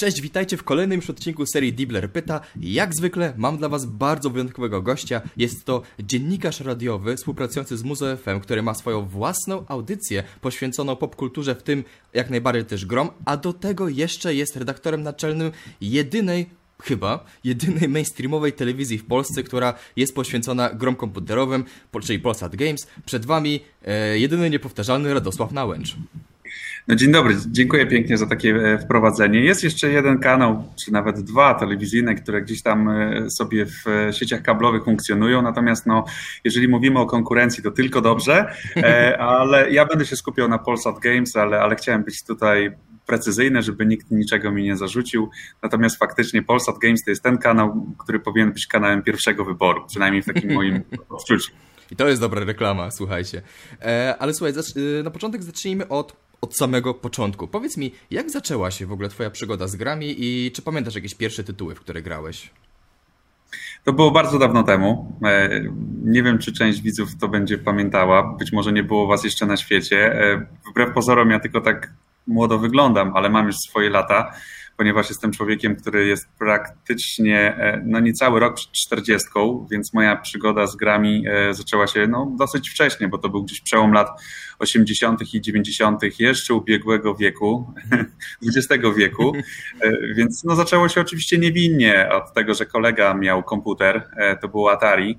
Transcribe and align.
Cześć, 0.00 0.20
witajcie 0.20 0.56
w 0.56 0.64
kolejnym 0.64 0.96
już 0.96 1.10
odcinku 1.10 1.46
serii 1.46 1.72
Dibler 1.72 2.12
Pyta. 2.12 2.40
Jak 2.60 2.94
zwykle 2.94 3.32
mam 3.36 3.58
dla 3.58 3.68
Was 3.68 3.86
bardzo 3.86 4.30
wyjątkowego 4.30 4.82
gościa. 4.82 5.20
Jest 5.36 5.64
to 5.64 5.82
dziennikarz 6.00 6.60
radiowy 6.60 7.16
współpracujący 7.16 7.76
z 7.76 7.82
Muzo 7.82 8.16
FM, 8.16 8.40
który 8.40 8.62
ma 8.62 8.74
swoją 8.74 9.06
własną 9.06 9.64
audycję 9.68 10.22
poświęconą 10.40 10.96
popkulturze, 10.96 11.54
w 11.54 11.62
tym 11.62 11.84
jak 12.14 12.30
najbardziej 12.30 12.64
też 12.64 12.86
grom, 12.86 13.10
a 13.24 13.36
do 13.36 13.52
tego 13.52 13.88
jeszcze 13.88 14.34
jest 14.34 14.56
redaktorem 14.56 15.02
naczelnym 15.02 15.52
jedynej 15.80 16.46
chyba 16.82 17.24
jedynej 17.44 17.88
mainstreamowej 17.88 18.52
telewizji 18.52 18.98
w 18.98 19.06
Polsce, 19.06 19.42
która 19.42 19.74
jest 19.96 20.14
poświęcona 20.14 20.70
grom 20.70 20.96
komputerowym, 20.96 21.64
czyli 22.02 22.18
Polsat 22.18 22.56
Games. 22.56 22.86
Przed 23.06 23.26
Wami 23.26 23.60
e, 23.84 24.18
jedyny 24.18 24.50
niepowtarzalny 24.50 25.14
Radosław 25.14 25.52
Nałęcz. 25.52 25.96
No 26.88 26.94
dzień 26.94 27.12
dobry, 27.12 27.36
dziękuję 27.46 27.86
pięknie 27.86 28.18
za 28.18 28.26
takie 28.26 28.54
e, 28.54 28.78
wprowadzenie. 28.78 29.40
Jest 29.40 29.64
jeszcze 29.64 29.90
jeden 29.90 30.18
kanał, 30.18 30.64
czy 30.84 30.92
nawet 30.92 31.20
dwa 31.20 31.54
telewizyjne, 31.54 32.14
które 32.14 32.42
gdzieś 32.42 32.62
tam 32.62 32.88
e, 32.88 33.30
sobie 33.30 33.66
w 33.66 33.86
e, 33.86 34.12
sieciach 34.12 34.42
kablowych 34.42 34.84
funkcjonują, 34.84 35.42
natomiast 35.42 35.86
no, 35.86 36.04
jeżeli 36.44 36.68
mówimy 36.68 36.98
o 36.98 37.06
konkurencji, 37.06 37.62
to 37.62 37.70
tylko 37.70 38.00
dobrze, 38.00 38.52
ale 39.18 39.70
ja 39.70 39.86
będę 39.86 40.06
się 40.06 40.16
skupiał 40.16 40.48
na 40.48 40.58
Polsat 40.58 40.98
Games, 40.98 41.36
ale, 41.36 41.60
ale 41.60 41.76
chciałem 41.76 42.04
być 42.04 42.24
tutaj 42.24 42.70
precyzyjny, 43.06 43.62
żeby 43.62 43.86
nikt 43.86 44.10
niczego 44.10 44.52
mi 44.52 44.62
nie 44.62 44.76
zarzucił. 44.76 45.30
Natomiast 45.62 45.98
faktycznie 45.98 46.42
Polsat 46.42 46.78
Games 46.78 47.04
to 47.04 47.10
jest 47.10 47.22
ten 47.22 47.38
kanał, 47.38 47.86
który 47.98 48.20
powinien 48.20 48.52
być 48.52 48.66
kanałem 48.66 49.02
pierwszego 49.02 49.44
wyboru, 49.44 49.86
przynajmniej 49.86 50.22
w 50.22 50.26
takim 50.26 50.52
moim 50.52 50.82
odczuciu. 51.08 51.52
I 51.90 51.96
to 51.96 52.08
jest 52.08 52.20
dobra 52.20 52.44
reklama, 52.44 52.90
słuchajcie. 52.90 53.42
Ale 54.18 54.34
słuchaj, 54.34 54.54
na 55.04 55.10
początek 55.10 55.42
zacznijmy 55.42 55.88
od 55.88 56.27
od 56.40 56.56
samego 56.56 56.94
początku. 56.94 57.48
Powiedz 57.48 57.76
mi, 57.76 57.92
jak 58.10 58.30
zaczęła 58.30 58.70
się 58.70 58.86
w 58.86 58.92
ogóle 58.92 59.08
twoja 59.08 59.30
przygoda 59.30 59.68
z 59.68 59.76
grami 59.76 60.14
i 60.18 60.52
czy 60.52 60.62
pamiętasz 60.62 60.94
jakieś 60.94 61.14
pierwsze 61.14 61.44
tytuły, 61.44 61.74
w 61.74 61.80
które 61.80 62.02
grałeś? 62.02 62.50
To 63.84 63.92
było 63.92 64.10
bardzo 64.10 64.38
dawno 64.38 64.62
temu. 64.62 65.12
E, 65.24 65.60
nie 66.04 66.22
wiem, 66.22 66.38
czy 66.38 66.52
część 66.52 66.80
widzów 66.80 67.08
to 67.20 67.28
będzie 67.28 67.58
pamiętała. 67.58 68.34
Być 68.38 68.52
może 68.52 68.72
nie 68.72 68.82
było 68.82 69.06
was 69.06 69.24
jeszcze 69.24 69.46
na 69.46 69.56
świecie. 69.56 70.12
E, 70.12 70.46
wbrew 70.70 70.94
pozorom 70.94 71.30
ja 71.30 71.40
tylko 71.40 71.60
tak 71.60 71.92
młodo 72.26 72.58
wyglądam, 72.58 73.16
ale 73.16 73.30
mam 73.30 73.46
już 73.46 73.56
swoje 73.56 73.90
lata 73.90 74.32
ponieważ 74.76 75.08
jestem 75.08 75.32
człowiekiem, 75.32 75.76
który 75.76 76.06
jest 76.06 76.28
praktycznie 76.38 77.38
e, 77.38 77.82
no 77.86 78.00
niecały 78.00 78.40
rok 78.40 78.54
przed 78.54 78.72
40, 78.72 79.28
więc 79.70 79.94
moja 79.94 80.16
przygoda 80.16 80.66
z 80.66 80.76
grami 80.76 81.24
zaczęła 81.50 81.86
się 81.86 82.06
no, 82.06 82.32
dosyć 82.38 82.70
wcześnie, 82.70 83.08
bo 83.08 83.18
to 83.18 83.28
był 83.28 83.44
gdzieś 83.44 83.60
przełom 83.60 83.92
lat 83.92 84.08
80. 84.58 85.34
i 85.34 85.40
90. 85.40 86.20
jeszcze 86.20 86.54
ubiegłego 86.54 87.14
wieku, 87.14 87.74
XX 88.46 88.84
wieku, 88.96 89.32
e, 89.80 90.14
więc 90.14 90.44
no, 90.44 90.56
zaczęło 90.56 90.88
się 90.88 91.00
oczywiście 91.00 91.38
niewinnie 91.38 92.08
od 92.12 92.34
tego, 92.34 92.54
że 92.54 92.66
kolega 92.66 93.14
miał 93.14 93.42
komputer, 93.42 94.02
to 94.40 94.48
był 94.48 94.68
Atari, 94.68 95.18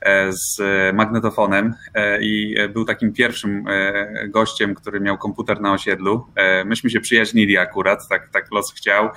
E, 0.00 0.32
z 0.32 0.60
magnetofonem 0.94 1.74
e, 1.94 2.22
i 2.22 2.56
był 2.72 2.84
takim 2.84 3.12
pierwszym 3.12 3.64
e, 3.68 4.28
gościem, 4.28 4.74
który 4.74 5.00
miał 5.00 5.18
komputer 5.18 5.60
na 5.60 5.72
osiedlu. 5.72 6.26
Myśmy 6.64 6.90
się 6.90 7.00
przyjaźnili 7.00 7.58
akurat, 7.58 8.08
tak, 8.08 8.28
tak 8.28 8.52
los 8.52 8.72
chciał. 8.72 9.08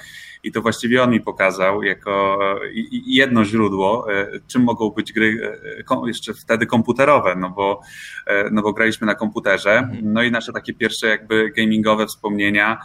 I 0.44 0.52
to 0.52 0.62
właściwie 0.62 1.04
on 1.04 1.12
mi 1.12 1.22
pokazał 1.22 1.84
jako 1.84 2.40
jedno 3.06 3.46
źródło, 3.46 4.08
czym 4.48 4.64
mogą 4.64 4.90
być 4.90 5.14
gry 5.14 5.58
jeszcze 6.06 6.34
wtedy 6.34 6.66
komputerowe, 6.66 7.36
no 7.36 7.50
bo, 7.50 7.82
no 8.52 8.62
bo 8.62 8.74
graliśmy 8.74 9.08
na 9.08 9.16
komputerze. 9.16 9.63
No 10.02 10.24
i 10.24 10.32
nasze 10.32 10.54
takie 10.54 10.74
pierwsze 10.74 11.08
jakby 11.08 11.52
gamingowe 11.52 12.06
wspomnienia 12.08 12.82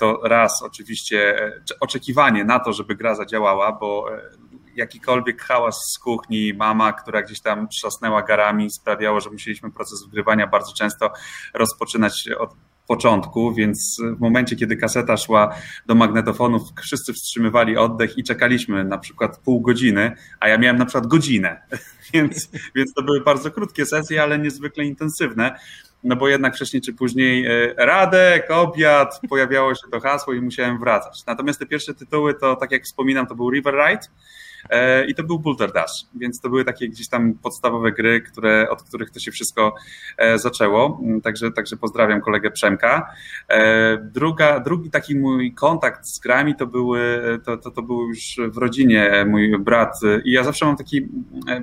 to 0.00 0.20
raz 0.24 0.62
oczywiście 0.62 1.34
oczekiwanie 1.80 2.44
na 2.44 2.58
to, 2.58 2.72
żeby 2.72 2.94
gra 2.94 3.14
zadziałała, 3.14 3.72
bo 3.72 4.06
jakikolwiek 4.78 5.42
hałas 5.42 5.76
z 5.94 5.98
kuchni, 5.98 6.54
mama, 6.54 6.92
która 6.92 7.22
gdzieś 7.22 7.40
tam 7.40 7.68
trzasnęła 7.68 8.22
garami, 8.22 8.70
sprawiało, 8.70 9.20
że 9.20 9.30
musieliśmy 9.30 9.72
proces 9.72 10.04
wgrywania 10.06 10.46
bardzo 10.46 10.72
często 10.72 11.10
rozpoczynać 11.54 12.28
od 12.38 12.54
początku, 12.86 13.54
więc 13.54 14.00
w 14.16 14.20
momencie, 14.20 14.56
kiedy 14.56 14.76
kaseta 14.76 15.16
szła 15.16 15.54
do 15.86 15.94
magnetofonów, 15.94 16.62
wszyscy 16.82 17.12
wstrzymywali 17.12 17.76
oddech 17.76 18.18
i 18.18 18.24
czekaliśmy 18.24 18.84
na 18.84 18.98
przykład 18.98 19.38
pół 19.38 19.60
godziny, 19.60 20.12
a 20.40 20.48
ja 20.48 20.58
miałem 20.58 20.76
na 20.76 20.86
przykład 20.86 21.06
godzinę, 21.06 21.62
więc, 22.12 22.50
więc 22.74 22.94
to 22.94 23.02
były 23.02 23.20
bardzo 23.20 23.50
krótkie 23.50 23.86
sesje, 23.86 24.22
ale 24.22 24.38
niezwykle 24.38 24.84
intensywne 24.84 25.58
no 26.04 26.16
bo 26.16 26.28
jednak 26.28 26.54
wcześniej 26.54 26.82
czy 26.82 26.92
później 26.92 27.46
e, 27.46 27.74
Radek, 27.76 28.50
obiad, 28.50 29.20
pojawiało 29.28 29.74
się 29.74 29.88
to 29.90 30.00
hasło 30.00 30.34
i 30.34 30.40
musiałem 30.40 30.78
wracać. 30.78 31.26
Natomiast 31.26 31.58
te 31.58 31.66
pierwsze 31.66 31.94
tytuły 31.94 32.34
to, 32.34 32.56
tak 32.56 32.70
jak 32.70 32.84
wspominam, 32.84 33.26
to 33.26 33.34
był 33.34 33.50
River 33.50 33.74
Ride, 33.74 34.06
i 35.08 35.14
to 35.14 35.22
był 35.22 35.38
Boulder 35.38 35.72
Dash, 35.72 36.06
więc 36.14 36.40
to 36.40 36.48
były 36.48 36.64
takie 36.64 36.88
gdzieś 36.88 37.08
tam 37.08 37.34
podstawowe 37.34 37.92
gry, 37.92 38.20
które, 38.20 38.70
od 38.70 38.82
których 38.82 39.10
to 39.10 39.20
się 39.20 39.30
wszystko 39.30 39.74
e, 40.16 40.38
zaczęło, 40.38 41.00
mm, 41.02 41.20
także, 41.20 41.52
także 41.52 41.76
pozdrawiam 41.76 42.20
kolegę 42.20 42.50
Przemka. 42.50 43.10
E, 43.48 43.96
druga, 43.96 44.60
drugi 44.60 44.90
taki 44.90 45.16
mój 45.16 45.54
kontakt 45.54 46.06
z 46.06 46.18
grami 46.18 46.56
to, 46.56 46.66
były, 46.66 47.20
to, 47.44 47.56
to, 47.56 47.70
to 47.70 47.82
był 47.82 48.08
już 48.08 48.36
w 48.48 48.56
rodzinie 48.56 49.24
mój 49.28 49.58
brat 49.58 50.00
i 50.24 50.32
ja 50.32 50.44
zawsze 50.44 50.66
mam 50.66 50.76
taki 50.76 51.08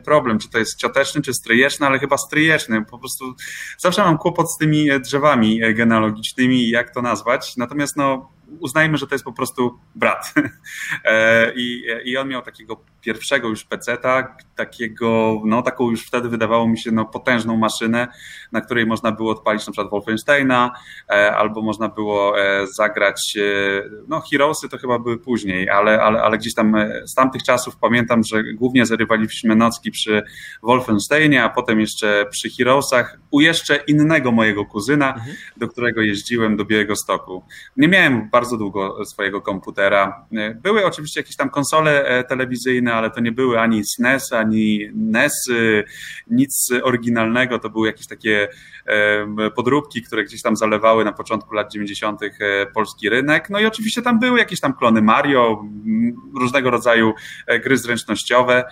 problem, 0.05 0.39
czy 0.39 0.49
to 0.49 0.59
jest 0.59 0.77
cioteczny, 0.77 1.21
czy 1.21 1.33
stryjeczny, 1.33 1.87
ale 1.87 1.99
chyba 1.99 2.17
stryjeczny, 2.17 2.85
po 2.85 2.99
prostu 2.99 3.33
zawsze 3.77 4.01
mam 4.01 4.17
kłopot 4.17 4.51
z 4.51 4.57
tymi 4.57 4.87
drzewami 4.99 5.59
genealogicznymi, 5.73 6.69
jak 6.69 6.93
to 6.93 7.01
nazwać, 7.01 7.57
natomiast 7.57 7.97
no 7.97 8.35
uznajmy, 8.59 8.97
że 8.97 9.07
to 9.07 9.15
jest 9.15 9.25
po 9.25 9.33
prostu 9.33 9.79
brat. 9.95 10.33
E, 11.05 11.53
I, 11.55 11.83
I 12.05 12.17
on 12.17 12.27
miał 12.27 12.41
takiego 12.41 12.81
pierwszego 13.01 13.47
już 13.47 13.63
peceta, 13.63 14.35
takiego, 14.55 15.41
no 15.45 15.61
taką 15.61 15.91
już 15.91 16.05
wtedy 16.05 16.29
wydawało 16.29 16.67
mi 16.67 16.79
się 16.79 16.91
no, 16.91 17.05
potężną 17.05 17.57
maszynę, 17.57 18.07
na 18.51 18.61
której 18.61 18.85
można 18.85 19.11
było 19.11 19.31
odpalić 19.31 19.67
na 19.67 19.73
przykład 19.73 19.91
Wolfensteina, 19.91 20.71
e, 21.09 21.35
albo 21.35 21.61
można 21.61 21.89
było 21.89 22.41
e, 22.41 22.67
zagrać, 22.67 23.37
no 24.07 24.21
Heroesy 24.31 24.69
to 24.69 24.77
chyba 24.77 24.99
były 24.99 25.17
później, 25.17 25.69
ale, 25.69 26.01
ale, 26.01 26.21
ale 26.21 26.37
gdzieś 26.37 26.53
tam 26.53 26.75
z 27.05 27.13
tamtych 27.15 27.43
czasów 27.43 27.75
pamiętam, 27.77 28.23
że 28.23 28.43
głównie 28.43 28.85
zarywaliśmy 28.85 29.55
nocki 29.55 29.91
przy 29.91 30.23
Wolfensteinie, 30.63 31.43
a 31.43 31.49
potem 31.49 31.79
jeszcze 31.79 32.25
przy 32.31 32.49
Heroesach 32.49 33.19
u 33.31 33.41
jeszcze 33.41 33.75
innego 33.75 34.31
mojego 34.31 34.65
kuzyna, 34.65 35.13
mhm. 35.13 35.35
do 35.57 35.67
którego 35.67 36.01
jeździłem 36.01 36.57
do 36.57 36.65
Białego 36.65 36.95
Stoku. 36.95 37.43
Nie 37.77 37.87
miałem 37.87 38.29
bardzo 38.29 38.44
długo 38.51 39.05
swojego 39.05 39.41
komputera. 39.41 40.25
Były 40.55 40.85
oczywiście 40.85 41.19
jakieś 41.19 41.35
tam 41.35 41.49
konsole 41.49 42.05
e, 42.05 42.23
telewizyjne, 42.23 42.93
ale 42.93 43.11
to 43.11 43.19
nie 43.19 43.31
były 43.31 43.59
ani 43.59 43.85
SNES, 43.85 44.33
ani 44.33 44.79
NES, 44.95 45.33
nic 46.27 46.69
oryginalnego. 46.83 47.59
To 47.59 47.69
były 47.69 47.87
jakieś 47.87 48.07
takie 48.07 48.47
podróbki, 49.55 50.01
które 50.01 50.23
gdzieś 50.23 50.41
tam 50.41 50.55
zalewały 50.55 51.05
na 51.05 51.13
początku 51.13 51.53
lat 51.53 51.71
90. 51.71 52.23
E, 52.23 52.29
polski 52.73 53.09
rynek. 53.09 53.49
No 53.49 53.59
i 53.59 53.65
oczywiście 53.65 54.01
tam 54.01 54.19
były 54.19 54.39
jakieś 54.39 54.59
tam 54.59 54.73
klony 54.73 55.01
Mario, 55.01 55.63
różnego 56.39 56.69
rodzaju 56.69 57.13
e, 57.47 57.59
gry 57.59 57.77
zręcznościowe 57.77 58.63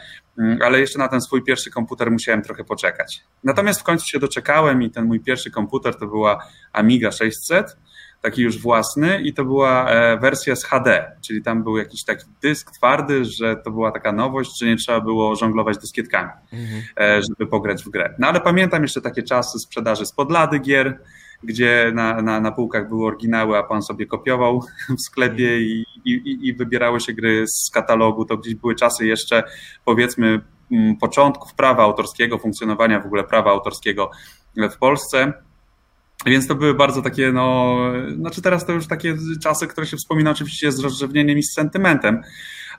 ale 0.64 0.80
jeszcze 0.80 1.00
na 1.00 1.08
ten 1.08 1.22
swój 1.22 1.44
pierwszy 1.44 1.72
komputer 1.72 2.12
musiałem 2.12 2.42
trochę 2.42 2.64
poczekać. 2.64 3.24
Natomiast 3.44 3.80
w 3.80 3.84
końcu 3.84 4.08
się 4.08 4.20
doczekałem 4.20 4.82
i 4.82 4.92
ten 4.92 5.06
mój 5.06 5.20
pierwszy 5.20 5.52
komputer 5.52 5.96
to 5.96 6.08
była 6.08 6.46
Amiga 6.74 7.12
600 7.12 7.78
taki 8.24 8.42
już 8.42 8.62
własny 8.62 9.22
i 9.22 9.34
to 9.34 9.46
była 9.46 9.90
e, 9.90 10.18
wersja 10.18 10.56
z 10.56 10.66
HD, 10.66 11.12
czyli 11.22 11.44
tam 11.44 11.64
był 11.64 11.78
jakiś 11.78 12.04
taki 12.04 12.26
dysk 12.42 12.72
twardy, 12.72 13.26
że 13.26 13.56
to 13.56 13.72
była 13.72 13.92
taka 13.92 14.12
nowość, 14.12 14.60
że 14.60 14.66
nie 14.66 14.76
trzeba 14.76 15.02
było 15.02 15.36
żonglować 15.36 15.78
dyskietkami, 15.78 16.30
mhm. 16.54 16.82
E, 17.00 17.22
żeby 17.22 17.48
pograć 17.48 17.84
w 17.84 17.90
grę. 17.90 18.16
No 18.20 18.28
ale 18.28 18.42
pamiętam 18.42 18.82
jeszcze 18.82 19.02
takie 19.02 19.24
czasy 19.24 19.60
sprzedaży 19.60 20.06
z 20.06 20.12
podlady 20.12 20.60
gier, 20.60 21.00
gdzie 21.44 21.92
na, 21.96 22.22
na, 22.22 22.40
na 22.40 22.52
półkach 22.52 22.90
były 22.90 23.08
oryginały, 23.08 23.58
a 23.58 23.64
pan 23.64 23.82
sobie 23.82 24.06
kopiował 24.06 24.62
w 25.00 25.02
sklepie 25.02 25.50
mhm. 25.50 25.62
i, 25.62 25.86
i, 26.06 26.48
i 26.48 26.54
wybierały 26.54 27.00
się 27.00 27.14
gry 27.14 27.46
z 27.48 27.72
katalogu. 27.74 28.26
To 28.26 28.38
gdzieś 28.38 28.56
były 28.56 28.76
czasy 28.76 29.06
jeszcze, 29.06 29.44
powiedzmy, 29.86 30.42
początków 31.00 31.54
prawa 31.54 31.84
autorskiego, 31.84 32.38
funkcjonowania 32.38 33.00
w 33.00 33.06
ogóle 33.06 33.24
prawa 33.24 33.52
autorskiego 33.52 34.12
w 34.72 34.78
Polsce. 34.78 35.34
Więc 36.26 36.48
to 36.48 36.56
były 36.56 36.74
bardzo 36.74 37.02
takie, 37.02 37.32
no, 37.32 37.78
znaczy 38.16 38.42
teraz 38.42 38.66
to 38.66 38.74
już 38.74 38.88
takie 38.88 39.16
czasy, 39.44 39.68
które 39.68 39.88
się 39.88 39.98
wspomina 39.98 40.32
oczywiście 40.32 40.72
z 40.72 40.80
rozrzewnieniem 40.80 41.38
i 41.38 41.44
z 41.44 41.54
sentymentem, 41.54 42.22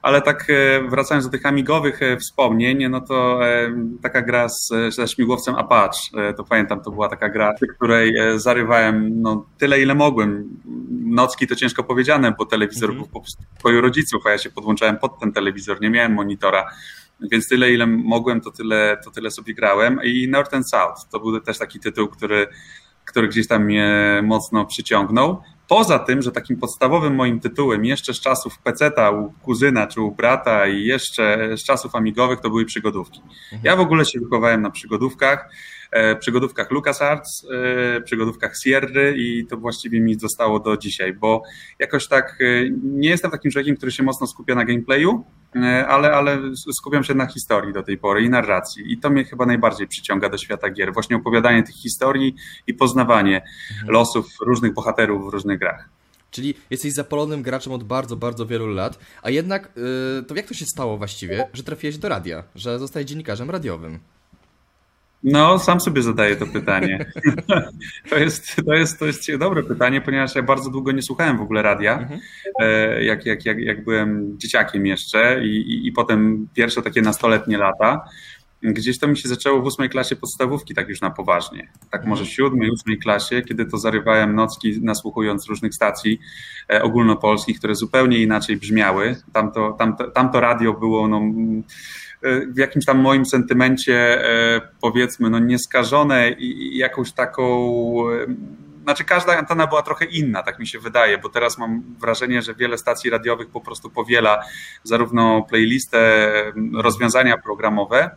ale 0.03 0.23
tak 0.23 0.47
e, 0.51 0.89
wracając 0.89 1.25
do 1.25 1.31
tych 1.31 1.47
amigowych 1.47 2.03
e, 2.03 2.17
wspomnień, 2.17 2.89
no 2.89 3.01
to 3.01 3.49
e, 3.49 3.75
taka 4.03 4.23
gra 4.23 4.49
z, 4.49 4.69
ze 4.89 5.09
śmigłowcem 5.09 5.55
Apache, 5.55 6.01
to 6.37 6.45
pamiętam, 6.45 6.81
to 6.81 6.91
była 6.91 7.09
taka 7.09 7.29
gra, 7.29 7.55
której 7.77 8.15
zarywałem 8.37 9.23
no, 9.23 9.47
tyle, 9.59 9.83
ile 9.83 9.95
mogłem. 9.95 10.49
Nocki 11.05 11.47
to 11.47 11.57
ciężko 11.57 11.85
powiedziane, 11.85 12.35
bo 12.39 12.47
telewizor 12.47 12.91
-hmm. 12.91 12.97
był 12.97 13.07
po 13.07 13.21
prostu 13.21 13.43
w 13.43 13.57
pokoju 13.57 13.81
rodziców, 13.81 14.27
a 14.27 14.31
ja 14.31 14.39
się 14.39 14.51
podłączałem 14.51 14.99
pod 14.99 15.19
ten 15.21 15.33
telewizor, 15.33 15.81
nie 15.81 15.91
miałem 15.91 16.13
monitora 16.13 16.65
więc 17.31 17.49
tyle, 17.49 17.73
ile 17.73 17.87
mogłem, 17.87 18.41
to 18.41 18.51
tyle, 18.51 18.97
to 19.05 19.11
tyle 19.11 19.31
sobie 19.31 19.55
grałem. 19.55 20.01
I 20.05 20.29
North 20.29 20.55
and 20.55 20.71
South 20.71 21.09
to 21.13 21.21
był 21.21 21.41
też 21.41 21.59
taki 21.59 21.81
tytuł, 21.81 22.09
który 22.09 22.47
który 23.05 23.29
gdzieś 23.29 23.49
tam 23.49 23.65
mnie 23.65 24.21
mocno 24.23 24.67
przyciągnął. 24.67 25.43
Poza 25.69 25.99
tym, 25.99 26.23
że 26.23 26.33
takim 26.33 26.57
podstawowym 26.57 27.15
moim 27.15 27.41
tytułem 27.41 27.85
jeszcze 27.85 28.15
z 28.15 28.21
czasów 28.21 28.59
peceta 28.59 29.11
u 29.11 29.33
kuzyna 29.33 29.87
czy 29.87 30.01
u 30.01 30.11
brata 30.11 30.67
i 30.67 30.85
jeszcze 30.85 31.57
z 31.57 31.65
czasów 31.65 31.95
amigowych 31.95 32.41
to 32.41 32.51
były 32.51 32.65
przygodówki. 32.65 33.21
Mhm. 33.21 33.61
Ja 33.65 33.77
w 33.77 33.81
ogóle 33.81 34.05
się 34.05 34.21
wychowałem 34.21 34.63
na 34.63 34.71
przygodówkach, 34.71 35.51
e, 35.91 36.17
przygodówkach 36.17 36.71
LucasArts, 36.71 37.47
e, 37.97 38.01
przygodówkach 38.01 38.53
Sierry 38.65 39.15
i 39.17 39.47
to 39.47 39.57
właściwie 39.57 40.01
mi 40.01 40.15
zostało 40.15 40.61
do 40.61 40.77
dzisiaj, 40.77 41.13
bo 41.13 41.43
jakoś 41.79 42.09
tak 42.09 42.39
e, 42.41 42.45
nie 42.83 43.09
jestem 43.09 43.31
takim 43.31 43.51
człowiekiem, 43.51 43.77
który 43.77 43.93
się 43.93 44.03
mocno 44.03 44.27
skupia 44.27 44.55
na 44.55 44.65
gameplayu, 44.65 45.25
ale, 45.89 46.13
ale 46.13 46.39
skupiam 46.57 47.05
się 47.05 47.15
na 47.15 47.27
historii 47.27 47.73
do 47.73 47.83
tej 47.83 47.99
pory 47.99 48.23
i 48.23 48.31
narracji 48.31 48.93
i 48.93 48.99
to 48.99 49.11
mnie 49.11 49.25
chyba 49.25 49.47
najbardziej 49.47 49.89
przyciąga 49.89 50.29
do 50.29 50.39
świata 50.39 50.71
gier. 50.71 50.93
Właśnie 50.93 51.17
opowiadanie 51.17 51.63
tych 51.63 51.75
historii 51.75 52.35
i 52.67 52.75
poznawanie 52.75 53.43
mhm. 53.71 53.91
losów 53.91 54.27
różnych 54.41 54.75
bohaterów 54.75 55.27
w 55.27 55.29
różnych 55.29 55.59
grach. 55.59 55.89
Czyli 56.31 56.55
jesteś 56.71 56.93
zapalonym 56.93 57.43
graczem 57.43 57.73
od 57.73 57.85
bardzo, 57.85 58.17
bardzo 58.17 58.47
wielu 58.47 58.67
lat, 58.67 58.99
a 59.23 59.31
jednak 59.31 59.73
yy, 59.77 60.23
to 60.23 60.35
jak 60.35 60.47
to 60.47 60.55
się 60.55 60.67
stało 60.67 60.99
właściwie, 60.99 61.49
że 61.53 61.63
trafiłeś 61.63 61.99
do 61.99 62.09
radia, 62.09 62.43
że 62.55 62.79
zostałeś 62.79 63.07
dziennikarzem 63.07 63.51
radiowym? 63.51 63.99
No, 65.25 65.59
sam 65.59 65.81
sobie 65.81 66.03
zadaję 66.03 66.37
to 66.37 66.47
pytanie. 66.47 67.13
to, 68.11 68.19
jest, 68.19 68.57
to, 68.67 68.75
jest, 68.75 68.99
to 68.99 69.07
jest 69.07 69.37
dobre 69.37 69.63
pytanie, 69.63 70.01
ponieważ 70.01 70.35
ja 70.35 70.43
bardzo 70.43 70.71
długo 70.71 70.93
nie 70.93 71.03
słuchałem 71.03 71.39
w 71.39 71.41
ogóle 71.41 71.63
radia, 71.63 71.99
mhm. 71.99 72.21
E, 72.61 73.05
jak, 73.05 73.27
jak, 73.27 73.45
jak, 73.45 73.59
jak 73.59 73.85
byłem 73.85 74.39
dzieciakiem 74.39 74.87
jeszcze 74.87 75.45
i, 75.45 75.57
i, 75.57 75.87
i 75.87 75.93
potem 75.93 76.49
pierwsze 76.55 76.83
takie 76.83 77.03
nastoletnie 77.03 77.59
lata 77.59 78.05
gdzieś 78.73 78.99
to 78.99 79.09
mi 79.09 79.17
się 79.17 79.29
zaczęło 79.29 79.63
w 79.63 79.65
ósmej 79.65 79.89
klasie 79.89 80.17
podstawówki, 80.17 80.75
tak 80.75 80.89
już 80.89 81.01
na 81.01 81.11
poważnie. 81.11 81.69
Tak 81.91 82.07
może 82.07 82.27
siódmej, 82.27 82.71
ósmej 82.71 82.99
klasie, 82.99 83.43
kiedy 83.43 83.67
to 83.67 83.79
zarywałem 83.79 84.35
nocki, 84.35 84.81
nasłuchując 84.83 85.47
różnych 85.47 85.75
stacji 85.75 86.21
e, 86.73 86.83
ogólnopolskich, 86.83 87.59
które 87.59 87.75
zupełnie 87.75 88.19
inaczej 88.19 88.57
brzmiały. 88.57 89.17
Tamto, 89.33 89.73
tamto, 89.79 90.11
tamto 90.11 90.41
radio 90.41 90.73
było 90.75 91.09
no, 91.09 91.21
w 92.55 92.59
jakimś 92.59 92.85
tam 92.85 92.99
moim 92.99 93.27
sentymencie, 93.27 94.25
e, 94.25 94.61
powiedzmy, 94.81 95.31
no 95.31 95.39
nieskażone 95.39 96.31
i 96.31 96.77
jakąś 96.77 97.13
taką 97.13 97.45
znaczy 98.83 99.05
każda 99.05 99.39
antena 99.39 99.67
była 99.67 99.83
trochę 99.83 100.05
inna, 100.05 100.43
tak 100.43 100.59
mi 100.59 100.67
się 100.67 100.79
wydaje, 100.79 101.19
bo 101.19 101.29
teraz 101.29 101.59
mam 101.59 101.83
wrażenie, 102.01 102.43
że 102.43 102.55
wiele 102.55 102.79
stacji 102.79 103.11
radiowych 103.11 103.49
po 103.49 103.61
prostu 103.61 103.91
powiela 103.91 104.43
zarówno 104.83 105.43
playlistę, 105.43 106.29
rozwiązania 106.75 107.39
programowe, 107.39 108.11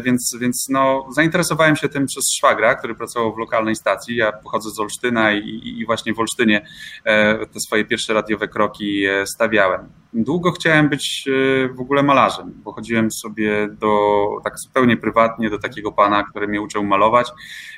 więc, 0.00 0.36
więc 0.40 0.66
no, 0.70 1.08
zainteresowałem 1.10 1.76
się 1.76 1.88
tym 1.88 2.06
przez 2.06 2.24
szwagra, 2.36 2.74
który 2.74 2.94
pracował 2.94 3.34
w 3.34 3.38
lokalnej 3.38 3.76
stacji. 3.76 4.16
Ja 4.16 4.32
pochodzę 4.32 4.70
z 4.70 4.80
Olsztyna 4.80 5.32
i, 5.32 5.74
i 5.78 5.86
właśnie 5.86 6.14
w 6.14 6.20
Olsztynie 6.20 6.66
te 7.52 7.60
swoje 7.60 7.84
pierwsze 7.84 8.14
radiowe 8.14 8.48
kroki 8.48 9.04
stawiałem. 9.24 9.88
Długo 10.12 10.52
chciałem 10.52 10.88
być 10.88 11.28
w 11.74 11.80
ogóle 11.80 12.02
malarzem, 12.02 12.52
bo 12.64 12.72
chodziłem 12.72 13.10
sobie 13.10 13.68
do, 13.68 14.26
tak 14.44 14.58
zupełnie 14.58 14.96
prywatnie 14.96 15.50
do 15.50 15.58
takiego 15.58 15.92
pana, 15.92 16.24
który 16.30 16.48
mnie 16.48 16.60
uczył 16.60 16.84
malować, 16.84 17.28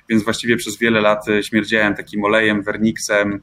więc 0.08 0.24
właściwie 0.24 0.56
przez 0.56 0.78
wiele 0.78 1.00
lat 1.00 1.26
śmierdziałem 1.42 1.94
takim 1.94 2.24
olejem, 2.24 2.62
werniksem 2.62 3.40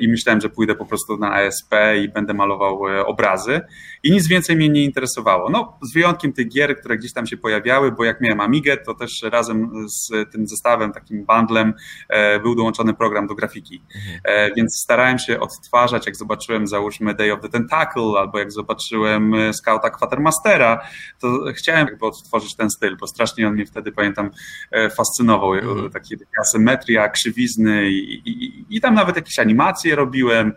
i 0.00 0.08
myślałem, 0.08 0.40
że 0.40 0.48
pójdę 0.48 0.74
po 0.74 0.86
prostu 0.86 1.16
na 1.16 1.34
ASP 1.34 1.74
i 2.02 2.08
będę 2.08 2.34
malował 2.34 2.82
obrazy 3.06 3.60
i 4.02 4.12
nic 4.12 4.28
więcej 4.28 4.56
mnie 4.56 4.68
nie 4.68 4.84
interesowało. 4.84 5.50
No, 5.50 5.78
z 5.82 5.92
wyjątkiem 5.92 6.32
tych 6.32 6.48
gier, 6.48 6.80
które 6.80 6.96
gdzieś 6.96 7.12
tam 7.12 7.26
się 7.26 7.36
pojawiały, 7.36 7.92
bo 7.92 8.04
jak 8.04 8.20
miałem 8.20 8.40
Amigę, 8.40 8.76
to 8.76 8.94
też 8.94 9.22
razem 9.22 9.70
z 9.88 10.32
tym 10.32 10.46
zestawem, 10.46 10.92
takim 10.92 11.24
bundlem 11.24 11.74
e, 12.08 12.40
był 12.40 12.54
dołączony 12.54 12.94
program 12.94 13.26
do 13.26 13.34
grafiki. 13.34 13.82
Mhm. 13.94 14.20
E, 14.24 14.54
więc 14.54 14.80
starałem 14.82 15.18
się 15.18 15.40
odtwarzać, 15.40 16.06
jak 16.06 16.16
zobaczyłem 16.16 16.66
załóżmy 16.66 17.14
Day 17.14 17.32
of 17.32 17.40
the 17.40 17.48
Tentacle, 17.48 18.12
albo 18.18 18.38
jak 18.38 18.52
zobaczyłem 18.52 19.34
Scouta 19.52 19.90
Quatermastera, 19.90 20.80
to 21.18 21.44
chciałem 21.54 21.86
jakby 21.86 22.06
odtworzyć 22.06 22.56
ten 22.56 22.70
styl, 22.70 22.96
bo 22.96 23.06
strasznie 23.06 23.48
on 23.48 23.54
mnie 23.54 23.66
wtedy, 23.66 23.92
pamiętam, 23.92 24.30
e, 24.70 24.90
fascynował. 24.90 25.54
Mhm. 25.54 25.90
Takie 25.90 26.16
asymetria, 26.40 27.08
krzywizny 27.08 27.90
i, 27.90 28.28
i, 28.30 28.64
i 28.76 28.80
tam 28.80 28.94
nawet 28.94 29.16
jakieś 29.16 29.38
animacje 29.38 29.94
robiłem 29.94 30.52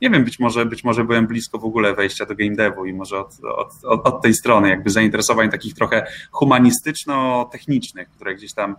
nie 0.00 0.10
wiem, 0.10 0.24
być 0.24 0.38
może, 0.38 0.66
być 0.66 0.84
może 0.84 1.04
byłem 1.04 1.26
blisko 1.26 1.58
w 1.58 1.64
ogóle 1.64 1.94
wejścia 1.94 2.26
do 2.26 2.34
game 2.34 2.56
devu 2.56 2.86
i 2.86 2.92
może 2.92 3.18
od, 3.18 3.44
od, 3.84 4.04
od 4.04 4.22
tej 4.22 4.34
strony 4.34 4.68
jakby 4.68 4.90
zainteresowań 4.90 5.50
takich 5.50 5.74
trochę 5.74 6.06
humanistyczno-technicznych, 6.30 8.08
które 8.08 8.34
gdzieś 8.34 8.54
tam, 8.54 8.76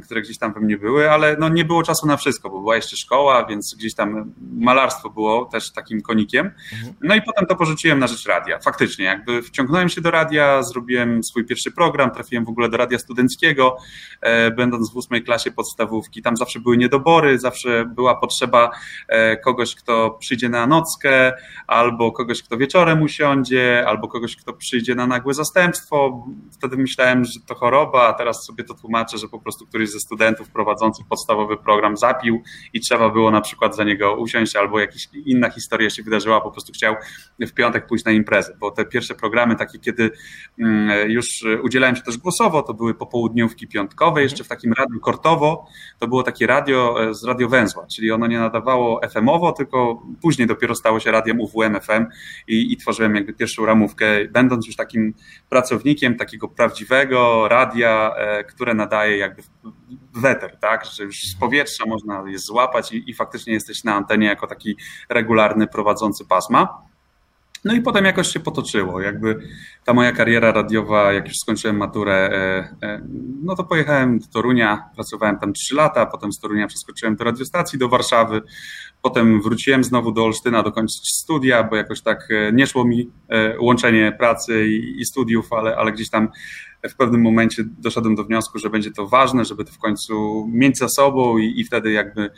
które 0.00 0.22
gdzieś 0.22 0.38
tam 0.38 0.52
we 0.52 0.60
mnie 0.60 0.78
były, 0.78 1.10
ale 1.10 1.36
no 1.40 1.48
nie 1.48 1.64
było 1.64 1.82
czasu 1.82 2.06
na 2.06 2.16
wszystko, 2.16 2.50
bo 2.50 2.60
była 2.60 2.76
jeszcze 2.76 2.96
szkoła, 2.96 3.46
więc 3.46 3.74
gdzieś 3.74 3.94
tam 3.94 4.32
malarstwo 4.52 5.10
było 5.10 5.44
też 5.44 5.72
takim 5.72 6.00
konikiem. 6.00 6.50
Mhm. 6.72 6.94
No 7.02 7.14
i 7.14 7.22
potem 7.22 7.46
to 7.46 7.56
porzuciłem 7.56 7.98
na 7.98 8.06
rzecz 8.06 8.26
radia. 8.26 8.58
Faktycznie, 8.58 9.04
jakby 9.04 9.42
wciągnąłem 9.42 9.88
się 9.88 10.00
do 10.00 10.10
radia, 10.10 10.62
zrobiłem 10.62 11.24
swój 11.24 11.44
pierwszy 11.44 11.70
program, 11.70 12.10
trafiłem 12.10 12.44
w 12.44 12.48
ogóle 12.48 12.68
do 12.68 12.76
radia 12.76 12.98
studenckiego, 12.98 13.76
e, 14.20 14.50
będąc 14.50 14.92
w 14.92 14.96
ósmej 14.96 15.22
klasie 15.22 15.50
podstawówki. 15.50 16.22
Tam 16.22 16.36
zawsze 16.36 16.60
były 16.60 16.76
niedobory, 16.76 17.38
zawsze 17.38 17.84
była 17.84 18.14
potrzeba 18.14 18.70
e, 19.08 19.36
kogoś, 19.36 19.74
kto 19.74 20.10
przyjdzie 20.10 20.48
na 20.48 20.66
nockę, 20.66 21.32
albo 21.66 22.12
kogoś, 22.12 22.42
kto 22.42 22.56
wieczorem 22.56 23.02
usiądzie, 23.02 23.84
albo 23.88 24.08
kogoś, 24.08 24.36
kto 24.36 24.52
przyjdzie 24.52 24.94
na 24.94 25.06
nagłe 25.06 25.34
zastępstwo. 25.34 26.26
Wtedy 26.52 26.76
myślałem, 26.76 27.24
że 27.24 27.40
to 27.46 27.54
choroba, 27.54 28.08
a 28.08 28.12
teraz 28.12 28.44
sobie 28.44 28.64
to 28.64 28.74
tłumaczę, 28.74 29.18
że 29.18 29.28
po 29.28 29.38
prostu 29.38 29.66
któryś 29.66 29.81
ze 29.90 30.00
studentów 30.00 30.50
prowadzących 30.50 31.06
podstawowy 31.06 31.56
program 31.56 31.96
zapił 31.96 32.42
i 32.72 32.80
trzeba 32.80 33.10
było 33.10 33.30
na 33.30 33.40
przykład 33.40 33.76
za 33.76 33.84
niego 33.84 34.16
usiąść, 34.16 34.56
albo 34.56 34.80
jakaś 34.80 35.08
inna 35.26 35.50
historia 35.50 35.90
się 35.90 36.02
wydarzyła, 36.02 36.40
po 36.40 36.50
prostu 36.50 36.72
chciał 36.72 36.94
w 37.40 37.52
piątek 37.52 37.86
pójść 37.86 38.04
na 38.04 38.12
imprezę, 38.12 38.56
bo 38.60 38.70
te 38.70 38.84
pierwsze 38.84 39.14
programy 39.14 39.56
takie, 39.56 39.78
kiedy 39.78 40.10
mm, 40.58 41.10
już 41.10 41.26
udzielałem 41.62 41.96
się 41.96 42.02
też 42.02 42.18
głosowo, 42.18 42.62
to 42.62 42.74
były 42.74 42.94
popołudniówki 42.94 43.68
piątkowe, 43.68 44.22
jeszcze 44.22 44.44
w 44.44 44.48
takim 44.48 44.72
radiu 44.72 45.00
Kortowo, 45.00 45.66
to 45.98 46.08
było 46.08 46.22
takie 46.22 46.46
radio 46.46 47.08
e, 47.08 47.14
z 47.14 47.24
radiowęzła, 47.24 47.86
czyli 47.86 48.10
ono 48.10 48.26
nie 48.26 48.38
nadawało 48.38 49.00
FM-owo, 49.08 49.52
tylko 49.52 50.02
później 50.22 50.42
później 50.42 50.48
dopiero 50.48 50.74
stało 50.74 51.00
się 51.00 51.10
radiem 51.10 51.40
UWM 51.40 51.80
FM 51.80 52.06
i, 52.48 52.72
i 52.72 52.76
tworzyłem 52.76 53.16
jakby 53.16 53.32
pierwszą 53.32 53.66
ramówkę, 53.66 54.04
będąc 54.30 54.66
już 54.66 54.76
takim 54.76 55.14
pracownikiem 55.48 56.16
takiego 56.16 56.48
prawdziwego 56.48 57.48
radia, 57.48 58.14
e, 58.16 58.44
które 58.44 58.74
nadaje 58.74 59.16
jakby 59.16 59.42
weter, 60.14 60.56
tak, 60.60 60.84
że 60.84 61.04
już 61.04 61.20
z 61.20 61.34
powietrza 61.34 61.84
można 61.86 62.24
je 62.26 62.38
złapać 62.38 62.92
i, 62.92 63.10
i 63.10 63.14
faktycznie 63.14 63.52
jesteś 63.52 63.84
na 63.84 63.94
antenie 63.94 64.26
jako 64.26 64.46
taki 64.46 64.76
regularny 65.08 65.66
prowadzący 65.66 66.24
pasma. 66.24 66.82
No 67.64 67.74
i 67.74 67.80
potem 67.80 68.04
jakoś 68.04 68.28
się 68.28 68.40
potoczyło. 68.40 69.00
Jakby 69.00 69.38
ta 69.84 69.94
moja 69.94 70.12
kariera 70.12 70.52
radiowa, 70.52 71.12
jak 71.12 71.28
już 71.28 71.36
skończyłem 71.36 71.76
maturę, 71.76 72.14
e, 72.14 72.86
e, 72.86 73.00
no 73.42 73.56
to 73.56 73.64
pojechałem 73.64 74.18
do 74.18 74.26
Torunia, 74.26 74.90
pracowałem 74.94 75.38
tam 75.38 75.52
trzy 75.52 75.74
lata, 75.74 76.06
potem 76.06 76.32
z 76.32 76.38
Torunia 76.38 76.66
przeskoczyłem 76.66 77.16
do 77.16 77.24
radiostacji 77.24 77.78
do 77.78 77.88
Warszawy, 77.88 78.42
potem 79.02 79.42
wróciłem 79.42 79.84
znowu 79.84 80.12
do 80.12 80.24
Olsztyna 80.24 80.62
dokończyć 80.62 81.08
studia, 81.08 81.62
bo 81.64 81.76
jakoś 81.76 82.00
tak 82.00 82.28
e, 82.30 82.52
nie 82.52 82.66
szło 82.66 82.84
mi 82.84 83.10
łączenie 83.60 84.12
pracy 84.18 84.66
i 84.68 85.04
studiów, 85.04 85.52
ale, 85.52 85.76
ale 85.76 85.92
gdzieś 85.92 86.10
tam 86.10 86.28
w 86.88 86.96
pewnym 86.96 87.20
momencie 87.20 87.64
doszedłem 87.78 88.14
do 88.14 88.24
wniosku, 88.24 88.58
że 88.58 88.70
będzie 88.70 88.90
to 88.90 89.06
ważne, 89.06 89.44
żeby 89.44 89.64
to 89.64 89.72
w 89.72 89.78
końcu 89.78 90.46
mieć 90.52 90.78
za 90.78 90.88
sobą 90.88 91.38
i, 91.38 91.60
i 91.60 91.64
wtedy 91.64 91.92
jakby 91.92 92.30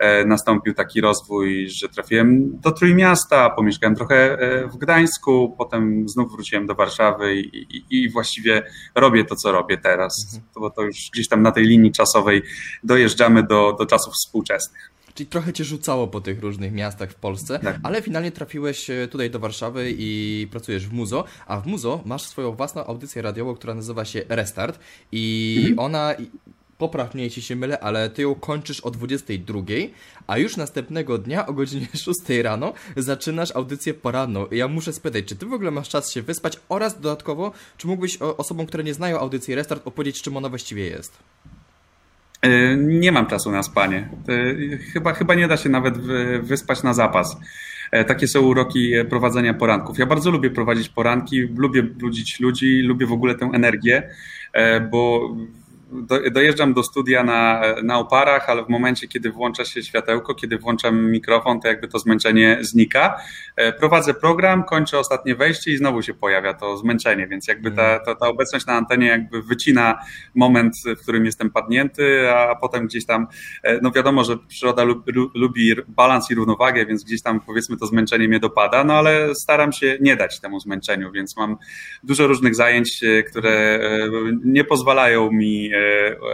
E, 0.00 0.24
nastąpił 0.24 0.74
taki 0.74 1.00
rozwój, 1.00 1.68
że 1.68 1.88
trafiłem 1.88 2.60
do 2.60 2.72
Trójmiasta, 2.72 3.50
pomieszkałem 3.50 3.96
trochę 3.96 4.38
e, 4.38 4.68
w 4.68 4.76
Gdańsku, 4.76 5.54
potem 5.58 6.08
znów 6.08 6.32
wróciłem 6.32 6.66
do 6.66 6.74
Warszawy 6.74 7.36
i, 7.36 7.76
i, 7.76 7.84
i 7.90 8.10
właściwie 8.10 8.62
robię 8.94 9.24
to, 9.24 9.36
co 9.36 9.52
robię 9.52 9.78
teraz, 9.78 10.24
mhm. 10.24 10.42
bo 10.56 10.70
to 10.70 10.82
już 10.82 11.10
gdzieś 11.12 11.28
tam 11.28 11.42
na 11.42 11.52
tej 11.52 11.64
linii 11.64 11.92
czasowej 11.92 12.42
dojeżdżamy 12.84 13.42
do, 13.42 13.76
do 13.78 13.86
czasów 13.86 14.14
współczesnych. 14.14 14.90
Czyli 15.14 15.26
trochę 15.26 15.52
cię 15.52 15.64
rzucało 15.64 16.08
po 16.08 16.20
tych 16.20 16.40
różnych 16.40 16.72
miastach 16.72 17.10
w 17.10 17.14
Polsce, 17.14 17.58
tak. 17.58 17.80
ale 17.82 18.02
finalnie 18.02 18.32
trafiłeś 18.32 18.90
e, 18.90 19.08
tutaj 19.08 19.30
do 19.30 19.38
Warszawy 19.38 19.94
i 19.98 20.48
pracujesz 20.50 20.86
w 20.86 20.92
Muzo, 20.92 21.24
a 21.46 21.60
w 21.60 21.66
Muzo 21.66 22.00
masz 22.04 22.22
swoją 22.22 22.52
własną 22.52 22.84
audycję 22.84 23.22
radiową, 23.22 23.54
która 23.54 23.74
nazywa 23.74 24.04
się 24.04 24.22
Restart 24.28 24.78
i 25.12 25.56
mhm. 25.58 25.78
ona 25.78 26.14
popraw 26.80 27.14
mnie 27.14 27.24
jeśli 27.24 27.42
się 27.42 27.56
mylę, 27.56 27.80
ale 27.80 28.10
ty 28.10 28.22
ją 28.22 28.34
kończysz 28.34 28.80
o 28.80 28.90
22, 28.90 29.60
a 30.26 30.38
już 30.38 30.56
następnego 30.56 31.18
dnia 31.18 31.46
o 31.46 31.52
godzinie 31.52 31.88
6 32.04 32.20
rano 32.42 32.72
zaczynasz 32.96 33.56
audycję 33.56 33.94
poranną. 33.94 34.46
I 34.46 34.56
ja 34.56 34.68
muszę 34.68 34.92
spytać, 34.92 35.24
czy 35.24 35.36
ty 35.36 35.46
w 35.46 35.52
ogóle 35.52 35.70
masz 35.70 35.88
czas 35.88 36.12
się 36.12 36.22
wyspać 36.22 36.60
oraz 36.68 37.00
dodatkowo, 37.00 37.52
czy 37.76 37.86
mógłbyś 37.86 38.16
osobom, 38.16 38.66
które 38.66 38.84
nie 38.84 38.94
znają 38.94 39.18
audycji 39.18 39.54
Restart 39.54 39.86
opowiedzieć, 39.86 40.22
czym 40.22 40.36
ona 40.36 40.48
właściwie 40.48 40.84
jest? 40.84 41.12
E, 42.42 42.76
nie 42.76 43.12
mam 43.12 43.26
czasu 43.26 43.50
na 43.50 43.62
spanie. 43.62 44.08
E, 44.28 44.76
chyba, 44.76 45.14
chyba 45.14 45.34
nie 45.34 45.48
da 45.48 45.56
się 45.56 45.68
nawet 45.68 45.98
wyspać 46.42 46.82
na 46.82 46.94
zapas. 46.94 47.36
E, 47.90 48.04
takie 48.04 48.28
są 48.28 48.40
uroki 48.40 48.92
prowadzenia 49.10 49.54
poranków. 49.54 49.98
Ja 49.98 50.06
bardzo 50.06 50.30
lubię 50.30 50.50
prowadzić 50.50 50.88
poranki, 50.88 51.40
lubię 51.40 51.82
budzić 51.82 52.40
ludzi, 52.40 52.82
lubię 52.82 53.06
w 53.06 53.12
ogóle 53.12 53.34
tę 53.34 53.50
energię, 53.54 54.10
bo 54.90 55.30
dojeżdżam 56.32 56.74
do 56.74 56.82
studia 56.82 57.24
na, 57.24 57.62
na 57.82 57.98
oparach, 57.98 58.50
ale 58.50 58.64
w 58.64 58.68
momencie, 58.68 59.08
kiedy 59.08 59.30
włącza 59.30 59.64
się 59.64 59.82
światełko, 59.82 60.34
kiedy 60.34 60.58
włączam 60.58 61.10
mikrofon, 61.10 61.60
to 61.60 61.68
jakby 61.68 61.88
to 61.88 61.98
zmęczenie 61.98 62.58
znika. 62.60 63.20
E, 63.56 63.72
prowadzę 63.72 64.14
program, 64.14 64.64
kończę 64.64 64.98
ostatnie 64.98 65.34
wejście 65.34 65.72
i 65.72 65.76
znowu 65.76 66.02
się 66.02 66.14
pojawia 66.14 66.54
to 66.54 66.76
zmęczenie, 66.76 67.26
więc 67.26 67.48
jakby 67.48 67.70
ta, 67.70 67.98
ta, 67.98 68.14
ta 68.14 68.28
obecność 68.28 68.66
na 68.66 68.72
antenie 68.72 69.06
jakby 69.06 69.42
wycina 69.42 69.98
moment, 70.34 70.74
w 70.98 71.02
którym 71.02 71.24
jestem 71.24 71.50
padnięty, 71.50 72.30
a 72.30 72.56
potem 72.56 72.86
gdzieś 72.86 73.06
tam, 73.06 73.26
e, 73.62 73.80
no 73.82 73.90
wiadomo, 73.90 74.24
że 74.24 74.36
przyroda 74.48 74.84
lubi 75.34 75.74
balans 75.88 76.30
i 76.30 76.34
równowagę, 76.34 76.86
więc 76.86 77.04
gdzieś 77.04 77.22
tam 77.22 77.40
powiedzmy 77.40 77.76
to 77.76 77.86
zmęczenie 77.86 78.28
mnie 78.28 78.40
dopada, 78.40 78.84
no 78.84 78.94
ale 78.94 79.34
staram 79.34 79.72
się 79.72 79.98
nie 80.00 80.16
dać 80.16 80.40
temu 80.40 80.60
zmęczeniu, 80.60 81.12
więc 81.12 81.36
mam 81.36 81.56
dużo 82.02 82.26
różnych 82.26 82.54
zajęć, 82.54 83.00
które 83.30 83.80
nie 84.44 84.64
pozwalają 84.64 85.30
mi 85.32 85.70
e, 85.74 85.79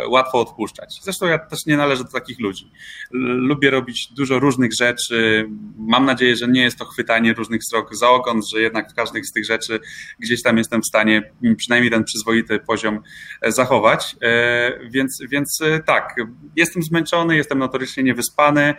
łatwo 0.09 0.41
odpuszczać. 0.41 0.99
Zresztą 1.03 1.26
ja 1.26 1.38
też 1.38 1.67
nie 1.67 1.76
należę 1.76 2.05
do 2.05 2.11
takich 2.11 2.41
ludzi. 2.41 2.71
Lubię 3.11 3.71
robić 3.71 4.09
dużo 4.12 4.38
różnych 4.38 4.75
rzeczy. 4.75 5.49
Mam 5.79 6.05
nadzieję, 6.05 6.37
że 6.37 6.49
nie 6.49 6.62
jest 6.62 6.79
to 6.79 6.85
chwytanie 6.85 7.35
różnych 7.35 7.65
strok 7.65 7.97
za 7.97 8.11
ogon, 8.11 8.41
że 8.53 8.61
jednak 8.61 8.93
w 8.93 8.95
każdej 8.95 9.25
z 9.25 9.33
tych 9.33 9.45
rzeczy 9.45 9.81
gdzieś 10.19 10.43
tam 10.43 10.59
jestem 10.59 10.83
w 10.83 10.87
stanie 10.87 11.33
przynajmniej 11.57 11.91
ten 11.91 12.05
przyzwoity 12.05 12.59
poziom 12.59 13.00
e, 13.43 13.53
zachować. 13.53 14.17
E, 14.23 14.88
więc, 14.91 15.23
więc 15.29 15.61
tak, 15.87 16.15
jestem 16.57 16.83
zmęczony, 16.83 17.37
jestem 17.37 17.59
notorycznie 17.59 18.03
niewyspany. 18.03 18.75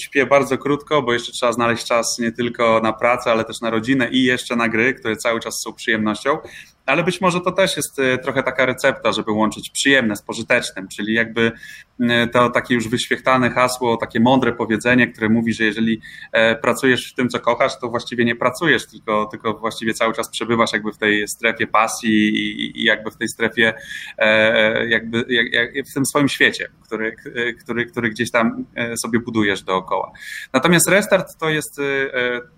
Śpię 0.00 0.26
bardzo 0.26 0.58
krótko, 0.58 1.02
bo 1.02 1.12
jeszcze 1.12 1.32
trzeba 1.32 1.52
znaleźć 1.52 1.86
czas 1.86 2.18
nie 2.18 2.32
tylko 2.32 2.80
na 2.82 2.92
pracę, 2.92 3.30
ale 3.30 3.44
też 3.44 3.60
na 3.60 3.70
rodzinę 3.70 4.08
i 4.10 4.22
jeszcze 4.22 4.56
na 4.56 4.68
gry, 4.68 4.94
które 4.94 5.16
cały 5.16 5.40
czas 5.40 5.60
są 5.60 5.72
przyjemnością 5.72 6.38
ale 6.86 7.04
być 7.04 7.20
może 7.20 7.40
to 7.40 7.52
też 7.52 7.76
jest 7.76 7.98
e, 7.98 8.18
trochę 8.18 8.42
taka 8.42 8.66
recepta, 8.66 9.12
żeby 9.12 9.32
łączyć 9.32 9.70
przyjemne 9.70 10.16
z 10.16 10.22
pożytecznym, 10.22 10.88
czyli 10.88 11.14
jakby 11.14 11.52
e, 12.00 12.26
to 12.26 12.50
takie 12.50 12.74
już 12.74 12.88
wyświechtane 12.88 13.50
hasło, 13.50 13.96
takie 13.96 14.20
mądre 14.20 14.52
powiedzenie, 14.52 15.06
które 15.06 15.28
mówi, 15.28 15.52
że 15.52 15.64
jeżeli 15.64 16.00
e, 16.32 16.56
pracujesz 16.56 17.12
w 17.12 17.14
tym, 17.14 17.28
co 17.28 17.40
kochasz, 17.40 17.78
to 17.80 17.88
właściwie 17.88 18.24
nie 18.24 18.36
pracujesz, 18.36 18.86
tylko, 18.86 19.26
tylko 19.26 19.54
właściwie 19.54 19.94
cały 19.94 20.14
czas 20.14 20.28
przebywasz 20.28 20.72
jakby 20.72 20.92
w 20.92 20.98
tej 20.98 21.28
strefie 21.28 21.66
pasji 21.66 22.36
i, 22.80 22.84
jakby 22.84 23.10
w 23.10 23.16
tej 23.16 23.28
strefie, 23.28 23.74
jakby 24.88 25.24
w 25.90 25.94
tym 25.94 26.06
swoim 26.06 26.28
świecie, 26.28 26.68
który, 26.82 27.16
który, 27.62 27.86
który 27.86 28.10
gdzieś 28.10 28.30
tam 28.30 28.64
sobie 28.96 29.20
budujesz 29.20 29.62
dookoła. 29.62 30.12
Natomiast 30.52 30.88
restart 30.88 31.38
to 31.38 31.50
jest 31.50 31.80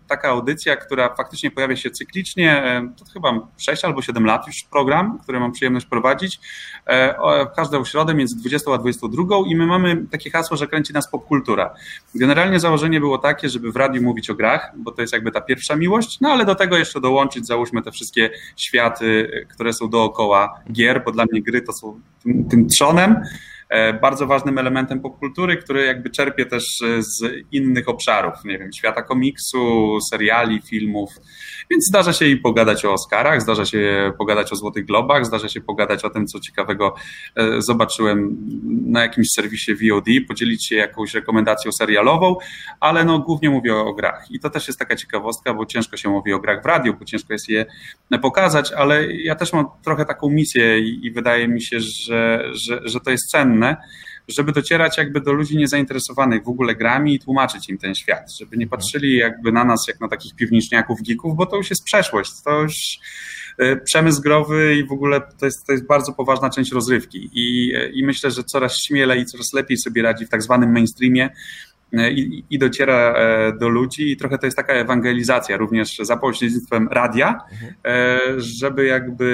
taka 0.09 0.29
audycja, 0.29 0.77
która 0.77 1.15
faktycznie 1.15 1.51
pojawia 1.51 1.77
się 1.77 1.91
cyklicznie, 1.91 2.83
to 2.99 3.05
chyba 3.13 3.49
6 3.59 3.85
albo 3.85 4.03
7 4.03 4.16
7 4.17 4.27
lat 4.27 4.47
już 4.47 4.63
program, 4.71 5.19
który 5.23 5.41
mam 5.41 5.53
przyjemność 5.53 5.87
prowadzić. 5.87 6.41
E, 6.87 7.47
każdą 7.57 7.85
środę 7.85 8.15
między 8.15 8.37
20 8.37 8.73
a 8.75 8.79
22 8.79 9.37
i 9.47 9.57
my 9.57 9.67
mamy 9.67 10.07
takie 10.11 10.31
hasło, 10.31 10.57
że 10.57 10.67
kręci 10.67 10.93
nas 10.93 11.11
popkultura. 11.11 11.75
Generalnie 12.15 12.61
założenie 12.61 13.01
było 13.01 13.19
takie, 13.19 13.49
żeby 13.49 13.73
w 13.73 13.77
radiu 13.77 14.03
mówić 14.03 14.31
o 14.31 14.35
grach, 14.35 14.73
bo 14.77 14.93
to 14.93 15.01
jest 15.01 15.13
jakby 15.13 15.31
ta 15.31 15.41
pierwsza 15.41 15.77
miłość, 15.77 16.21
no 16.21 16.29
ale 16.29 16.45
do 16.45 16.55
tego 16.55 16.77
jeszcze 16.77 17.01
dołączyć, 17.01 17.47
załóżmy 17.47 17.83
te 17.83 17.93
wszystkie 17.93 18.31
światy, 18.57 19.31
które 19.55 19.73
są 19.73 19.91
dookoła 19.91 20.61
gier, 20.73 21.03
bo 21.05 21.13
dla 21.13 21.25
mnie 21.33 21.43
gry 21.43 21.63
to 21.63 21.73
są 21.73 22.01
tym, 22.23 22.49
tym 22.49 22.69
trzonem. 22.69 23.21
E, 23.69 23.93
bardzo 23.93 24.27
ważnym 24.27 24.59
elementem 24.59 25.01
popkultury, 25.01 25.57
który 25.57 25.85
jakby 25.85 26.11
czerpie 26.11 26.47
też 26.47 26.83
e, 26.83 27.03
z 27.03 27.23
innych 27.53 27.89
obszarów, 27.89 28.45
nie 28.45 28.59
wiem, 28.59 28.73
świata 28.73 29.03
komiksu, 29.03 29.99
seriali, 30.11 30.63
filmów. 30.63 31.11
Więc 31.71 31.87
zdarza 31.87 32.13
się 32.13 32.27
i 32.27 32.37
pogadać 32.37 32.85
o 32.85 32.93
Oscarach, 32.93 33.43
zdarza 33.43 33.65
się 33.65 34.13
pogadać 34.19 34.53
o 34.53 34.57
Złotych 34.57 34.87
Globach, 34.87 35.27
zdarza 35.27 35.49
się 35.49 35.61
pogadać 35.61 36.05
o 36.05 36.11
tym, 36.11 36.27
co 36.27 36.41
ciekawego 36.41 36.95
e, 37.37 37.63
zobaczyłem 37.63 38.37
na 38.87 39.03
jakimś 39.03 39.31
serwisie 39.31 39.75
VOD, 39.75 40.07
podzielić 40.29 40.67
się 40.67 40.77
jakąś 40.77 41.15
rekomendacją 41.15 41.73
serialową, 41.73 42.37
ale 42.81 43.05
no 43.05 43.19
głównie 43.19 43.51
mówię 43.51 43.77
o, 43.77 43.95
grach. 43.95 44.31
I 44.31 44.41
to 44.41 44.51
też 44.51 44.67
jest 44.67 44.79
taka 44.79 44.97
ciekawostka, 44.97 45.55
bo 45.55 45.67
ciężko 45.67 45.97
się 45.97 46.09
mówi 46.09 46.33
o 46.33 46.39
grach 46.39 46.63
w 46.63 46.67
radiu, 46.67 46.95
bo 46.99 47.05
ciężko 47.05 47.33
jest 47.33 47.49
je 47.49 47.67
pokazać, 48.23 48.73
ale 48.73 49.13
ja 49.13 49.35
też 49.35 49.53
mam 49.53 49.67
trochę 49.85 50.05
taką 50.05 50.31
misję 50.31 50.79
i, 50.79 51.07
i 51.07 51.11
wydaje 51.11 51.49
mi 51.49 51.63
się, 51.63 51.81
że, 51.81 52.45
że, 52.53 52.81
że 52.85 53.01
to 53.01 53.11
jest 53.11 53.31
cenne, 53.31 53.77
żeby 54.29 54.53
docierać 54.53 54.99
jakby 54.99 55.21
do 55.21 55.33
ludzi 55.33 55.57
niezainteresowanych 55.57 56.45
w 56.45 56.49
ogóle 56.49 56.75
grami 56.75 57.15
i 57.15 57.19
tłumaczyć 57.19 57.69
im 57.69 57.79
ten 57.79 57.95
świat, 57.95 58.33
żeby 58.41 58.57
nie 58.57 58.67
patrzyli 58.67 59.17
jakby 59.17 59.53
na 59.53 59.65
nas 59.65 59.85
jak 59.89 60.01
na 60.01 60.09
takich 60.09 60.35
piwniczniaków, 60.35 61.03
geeków, 61.03 61.37
bo 61.37 61.47
to 61.47 61.57
już 61.57 61.71
jest 61.71 61.85
przeszłość, 61.85 62.33
to 62.45 62.63
już 62.63 62.75
e, 63.59 63.77
przemysł 63.77 64.23
growy 64.23 64.77
i 64.77 64.87
w 64.87 64.93
ogóle 64.93 65.21
to 65.39 65.47
jest, 65.47 65.67
to 65.67 65.73
jest 65.73 65.87
bardzo 65.87 66.13
poważna 66.13 66.51
część 66.51 66.73
rozrywki. 66.73 67.31
I, 67.33 67.73
i 67.93 68.05
myślę, 68.05 68.31
że 68.31 68.45
coraz 68.45 68.77
śmielej 68.83 69.21
i 69.21 69.27
coraz 69.27 69.53
lepiej 69.53 69.77
sobie 69.77 70.03
radzi 70.03 70.27
w 70.27 70.29
tak 70.29 70.43
zwanym 70.43 70.73
mainstreamie, 70.73 71.31
E, 71.31 71.66
i, 71.93 72.45
i, 72.51 72.59
dociera 72.59 73.15
e, 73.15 73.53
do 73.53 73.69
ludzi 73.69 74.13
i 74.13 74.17
trochę 74.17 74.39
to 74.39 74.47
jest 74.47 74.57
taka 74.57 74.73
ewangelizacja 74.73 75.57
również 75.57 75.99
za 75.99 76.17
pośrednictwem 76.17 76.89
radia, 76.89 77.39
mhm. 77.53 77.75
e, 77.85 78.21
żeby 78.37 78.87
jakby 78.87 79.27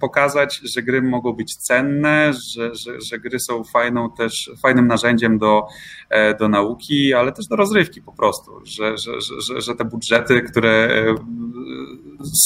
pokazać, 0.00 0.60
że 0.74 0.82
gry 0.82 1.02
mogą 1.02 1.32
być 1.32 1.56
cenne, 1.56 2.32
że, 2.32 2.74
że, 2.74 3.00
że 3.00 3.18
gry 3.18 3.40
są 3.40 3.64
fajną 3.64 4.10
też, 4.10 4.50
fajnym 4.62 4.86
narzędziem 4.86 5.38
do, 5.38 5.66
do 6.40 6.48
nauki, 6.48 7.14
ale 7.14 7.32
też 7.32 7.46
do 7.46 7.56
rozrywki 7.56 8.02
po 8.02 8.12
prostu, 8.12 8.60
że, 8.64 8.98
że, 8.98 9.20
że, 9.20 9.60
że 9.60 9.74
te 9.74 9.84
budżety, 9.84 10.42
które 10.42 11.04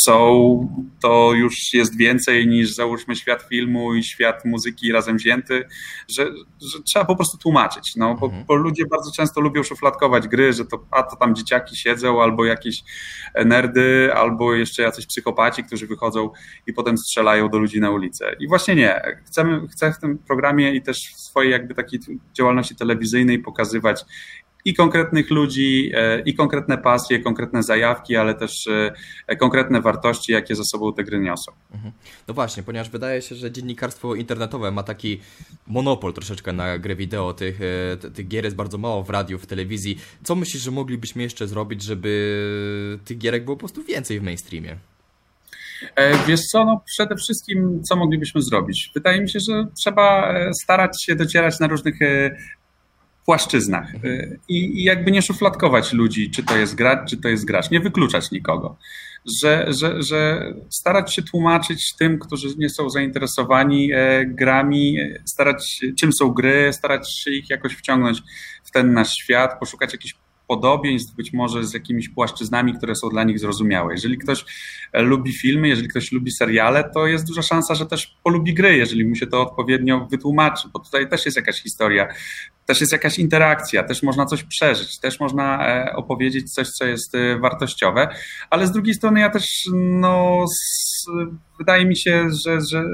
są, 0.04 0.68
to 1.02 1.32
już 1.34 1.74
jest 1.74 1.96
więcej 1.96 2.48
niż 2.48 2.74
załóżmy 2.74 3.16
świat 3.16 3.42
filmu 3.42 3.94
i 3.94 4.04
świat 4.04 4.44
muzyki 4.44 4.92
razem 4.92 5.16
wzięty, 5.16 5.64
że, 6.08 6.26
że 6.60 6.82
trzeba 6.82 7.04
po 7.04 7.16
prostu 7.16 7.38
tłumaczyć, 7.38 7.96
no, 7.96 8.14
bo, 8.14 8.26
mhm. 8.26 8.44
bo 8.46 8.54
ludzie 8.54 8.84
bardzo 8.86 9.07
często 9.12 9.40
lubią 9.40 9.62
szufladkować 9.62 10.28
gry, 10.28 10.52
że 10.52 10.64
to, 10.64 10.84
a 10.90 11.02
to 11.02 11.16
tam 11.16 11.34
dzieciaki 11.34 11.76
siedzą, 11.76 12.22
albo 12.22 12.44
jakieś 12.44 12.84
nerdy, 13.44 14.10
albo 14.14 14.54
jeszcze 14.54 14.82
jacyś 14.82 15.06
psychopaci, 15.06 15.64
którzy 15.64 15.86
wychodzą 15.86 16.30
i 16.66 16.72
potem 16.72 16.98
strzelają 16.98 17.48
do 17.48 17.58
ludzi 17.58 17.80
na 17.80 17.90
ulicę. 17.90 18.36
I 18.40 18.48
właśnie 18.48 18.74
nie. 18.74 19.02
Chcemy, 19.26 19.68
chcę 19.68 19.92
w 19.92 19.98
tym 19.98 20.18
programie 20.18 20.74
i 20.74 20.82
też 20.82 21.14
w 21.14 21.20
swojej 21.20 21.52
jakby 21.52 21.74
takiej 21.74 22.00
działalności 22.32 22.76
telewizyjnej 22.76 23.38
pokazywać 23.38 24.04
i 24.68 24.74
konkretnych 24.74 25.30
ludzi, 25.30 25.90
e, 25.94 26.20
i 26.20 26.34
konkretne 26.34 26.78
pasje, 26.78 27.18
konkretne 27.18 27.62
zajawki, 27.62 28.16
ale 28.16 28.34
też 28.34 28.66
e, 29.26 29.36
konkretne 29.36 29.80
wartości, 29.80 30.32
jakie 30.32 30.54
ze 30.54 30.64
sobą 30.64 30.92
te 30.92 31.04
gry 31.04 31.20
niosą. 31.20 31.52
Mhm. 31.74 31.92
No 32.28 32.34
właśnie, 32.34 32.62
ponieważ 32.62 32.90
wydaje 32.90 33.22
się, 33.22 33.34
że 33.34 33.52
dziennikarstwo 33.52 34.14
internetowe 34.14 34.70
ma 34.70 34.82
taki 34.82 35.20
monopol 35.66 36.12
troszeczkę 36.12 36.52
na 36.52 36.78
grę 36.78 36.96
wideo, 36.96 37.32
tych, 37.32 37.60
e, 37.62 38.10
tych 38.10 38.28
gier 38.28 38.44
jest 38.44 38.56
bardzo 38.56 38.78
mało 38.78 39.02
w 39.02 39.10
radiu, 39.10 39.38
w 39.38 39.46
telewizji. 39.46 39.98
Co 40.24 40.34
myślisz, 40.34 40.62
że 40.62 40.70
moglibyśmy 40.70 41.22
jeszcze 41.22 41.48
zrobić, 41.48 41.82
żeby 41.82 42.98
tych 43.04 43.18
gierek 43.18 43.44
było 43.44 43.56
po 43.56 43.60
prostu 43.60 43.84
więcej 43.84 44.20
w 44.20 44.22
mainstreamie? 44.22 44.76
Wiesz 46.26 46.40
co, 46.40 46.64
no 46.64 46.82
przede 46.86 47.16
wszystkim 47.16 47.82
co 47.82 47.96
moglibyśmy 47.96 48.42
zrobić? 48.42 48.90
Wydaje 48.94 49.20
mi 49.20 49.30
się, 49.30 49.40
że 49.40 49.66
trzeba 49.78 50.34
starać 50.62 51.04
się 51.04 51.14
docierać 51.14 51.60
na 51.60 51.66
różnych 51.66 51.94
płaszczyznach 53.28 53.94
y, 54.04 54.40
I, 54.48 54.84
jakby 54.84 55.10
nie 55.10 55.22
szufladkować 55.22 55.92
ludzi, 55.92 56.30
czy 56.30 56.42
to 56.42 56.56
jest 56.56 56.74
gracz, 56.74 57.10
czy 57.10 57.16
to 57.16 57.28
jest 57.28 57.44
gracz, 57.44 57.70
nie 57.70 57.80
wykluczać 57.80 58.30
nikogo. 58.30 58.78
Że, 59.40 59.66
że, 59.68 60.02
że 60.02 60.52
starać 60.70 61.14
się 61.14 61.22
tłumaczyć 61.22 61.96
tym, 61.96 62.18
którzy 62.18 62.48
nie 62.58 62.70
są 62.70 62.90
zainteresowani 62.90 63.92
e, 63.92 64.26
grami, 64.26 64.98
starać 65.24 65.70
się, 65.70 65.92
czym 65.92 66.12
są 66.12 66.30
gry, 66.30 66.72
starać 66.72 67.18
się 67.18 67.30
ich 67.30 67.50
jakoś 67.50 67.72
wciągnąć 67.74 68.22
w 68.64 68.70
ten 68.70 68.92
nasz 68.92 69.14
świat, 69.14 69.58
poszukać 69.60 69.92
jakichś 69.92 70.14
podobieństw 70.48 71.14
być 71.14 71.32
może 71.32 71.64
z 71.64 71.74
jakimiś 71.74 72.08
płaszczyznami, 72.08 72.74
które 72.74 72.94
są 72.94 73.08
dla 73.08 73.24
nich 73.24 73.38
zrozumiałe. 73.38 73.92
Jeżeli 73.92 74.18
ktoś 74.18 74.44
e, 74.92 75.02
lubi 75.02 75.32
filmy, 75.32 75.68
jeżeli 75.68 75.88
ktoś 75.88 76.12
lubi 76.12 76.30
seriale, 76.30 76.90
to 76.94 77.06
jest 77.06 77.26
duża 77.26 77.42
szansa, 77.42 77.74
że 77.74 77.86
też 77.86 78.18
polubi 78.24 78.54
gry, 78.54 78.76
jeżeli 78.76 79.04
mu 79.04 79.14
się 79.14 79.26
to 79.26 79.42
odpowiednio 79.42 80.06
wytłumaczy, 80.10 80.68
bo 80.72 80.78
tutaj 80.78 81.08
też 81.08 81.24
jest 81.24 81.36
jakaś 81.36 81.62
historia, 81.62 82.08
też 82.66 82.80
jest 82.80 82.92
jakaś 82.92 83.18
interakcja, 83.18 83.82
też 83.82 84.02
można 84.02 84.26
coś 84.26 84.42
przeżyć, 84.42 85.00
też 85.00 85.20
można 85.20 85.68
e, 85.68 85.92
opowiedzieć 85.96 86.52
coś, 86.54 86.68
co 86.68 86.84
jest 86.84 87.14
e, 87.14 87.38
wartościowe, 87.38 88.08
ale 88.50 88.66
z 88.66 88.72
drugiej 88.72 88.94
strony 88.94 89.20
ja 89.20 89.30
też, 89.30 89.68
no, 89.72 90.44
wydaje 91.58 91.86
mi 91.86 91.96
się, 91.96 92.28
że, 92.44 92.60
że 92.60 92.84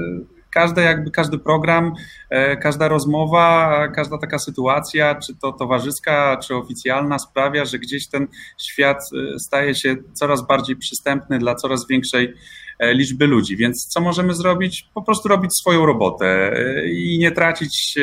każdy 0.55 0.81
jakby 0.81 1.11
każdy 1.11 1.39
program, 1.39 1.93
e, 2.29 2.57
każda 2.57 2.87
rozmowa, 2.87 3.87
każda 3.87 4.17
taka 4.17 4.39
sytuacja, 4.39 5.15
czy 5.15 5.35
to 5.35 5.51
towarzyska, 5.51 6.37
czy 6.37 6.55
oficjalna, 6.55 7.19
sprawia, 7.19 7.65
że 7.65 7.79
gdzieś 7.79 8.07
ten 8.07 8.27
świat 8.61 8.97
e, 8.97 9.39
staje 9.39 9.75
się 9.75 9.95
coraz 10.13 10.47
bardziej 10.47 10.75
przystępny 10.75 11.39
dla 11.39 11.55
coraz 11.55 11.87
większej 11.87 12.33
liczby 12.79 13.27
ludzi. 13.27 13.57
Więc 13.57 13.87
co 13.87 14.01
możemy 14.01 14.33
zrobić? 14.33 14.89
Po 14.93 15.01
prostu 15.01 15.29
robić 15.29 15.51
swoją 15.57 15.85
robotę 15.85 16.51
i 16.91 17.17
nie 17.19 17.31
tracić 17.31 17.97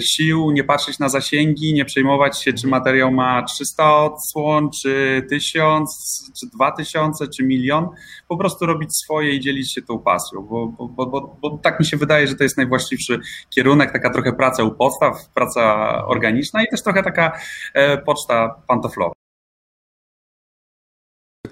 sił, 0.00 0.50
nie 0.50 0.64
patrzeć 0.64 0.98
na 0.98 1.08
zasięgi, 1.08 1.74
nie 1.74 1.84
przejmować 1.84 2.42
się, 2.42 2.52
czy 2.52 2.66
materiał 2.66 3.12
ma 3.12 3.42
300 3.42 3.96
odsłon, 3.96 4.70
czy 4.82 5.22
1000, 5.30 6.32
czy 6.40 6.46
2000, 6.46 7.28
czy 7.28 7.44
milion. 7.44 7.88
Po 8.28 8.36
prostu 8.36 8.66
robić 8.66 8.90
swoje 8.96 9.34
i 9.34 9.40
dzielić 9.40 9.74
się 9.74 9.82
tą 9.82 9.98
pasją, 9.98 10.42
bo, 10.42 10.66
bo, 10.66 11.06
bo, 11.06 11.38
bo 11.42 11.51
tak 11.58 11.80
mi 11.80 11.86
się 11.86 11.96
wydaje, 11.96 12.26
że 12.26 12.34
to 12.34 12.42
jest 12.42 12.56
najwłaściwszy 12.56 13.20
kierunek, 13.50 13.92
taka 13.92 14.10
trochę 14.10 14.32
praca 14.32 14.62
u 14.64 14.74
podstaw, 14.74 15.28
praca 15.34 15.94
organiczna 16.06 16.62
i 16.62 16.68
też 16.70 16.82
trochę 16.82 17.02
taka 17.02 17.40
poczta 18.04 18.54
pantoflowa 18.68 19.12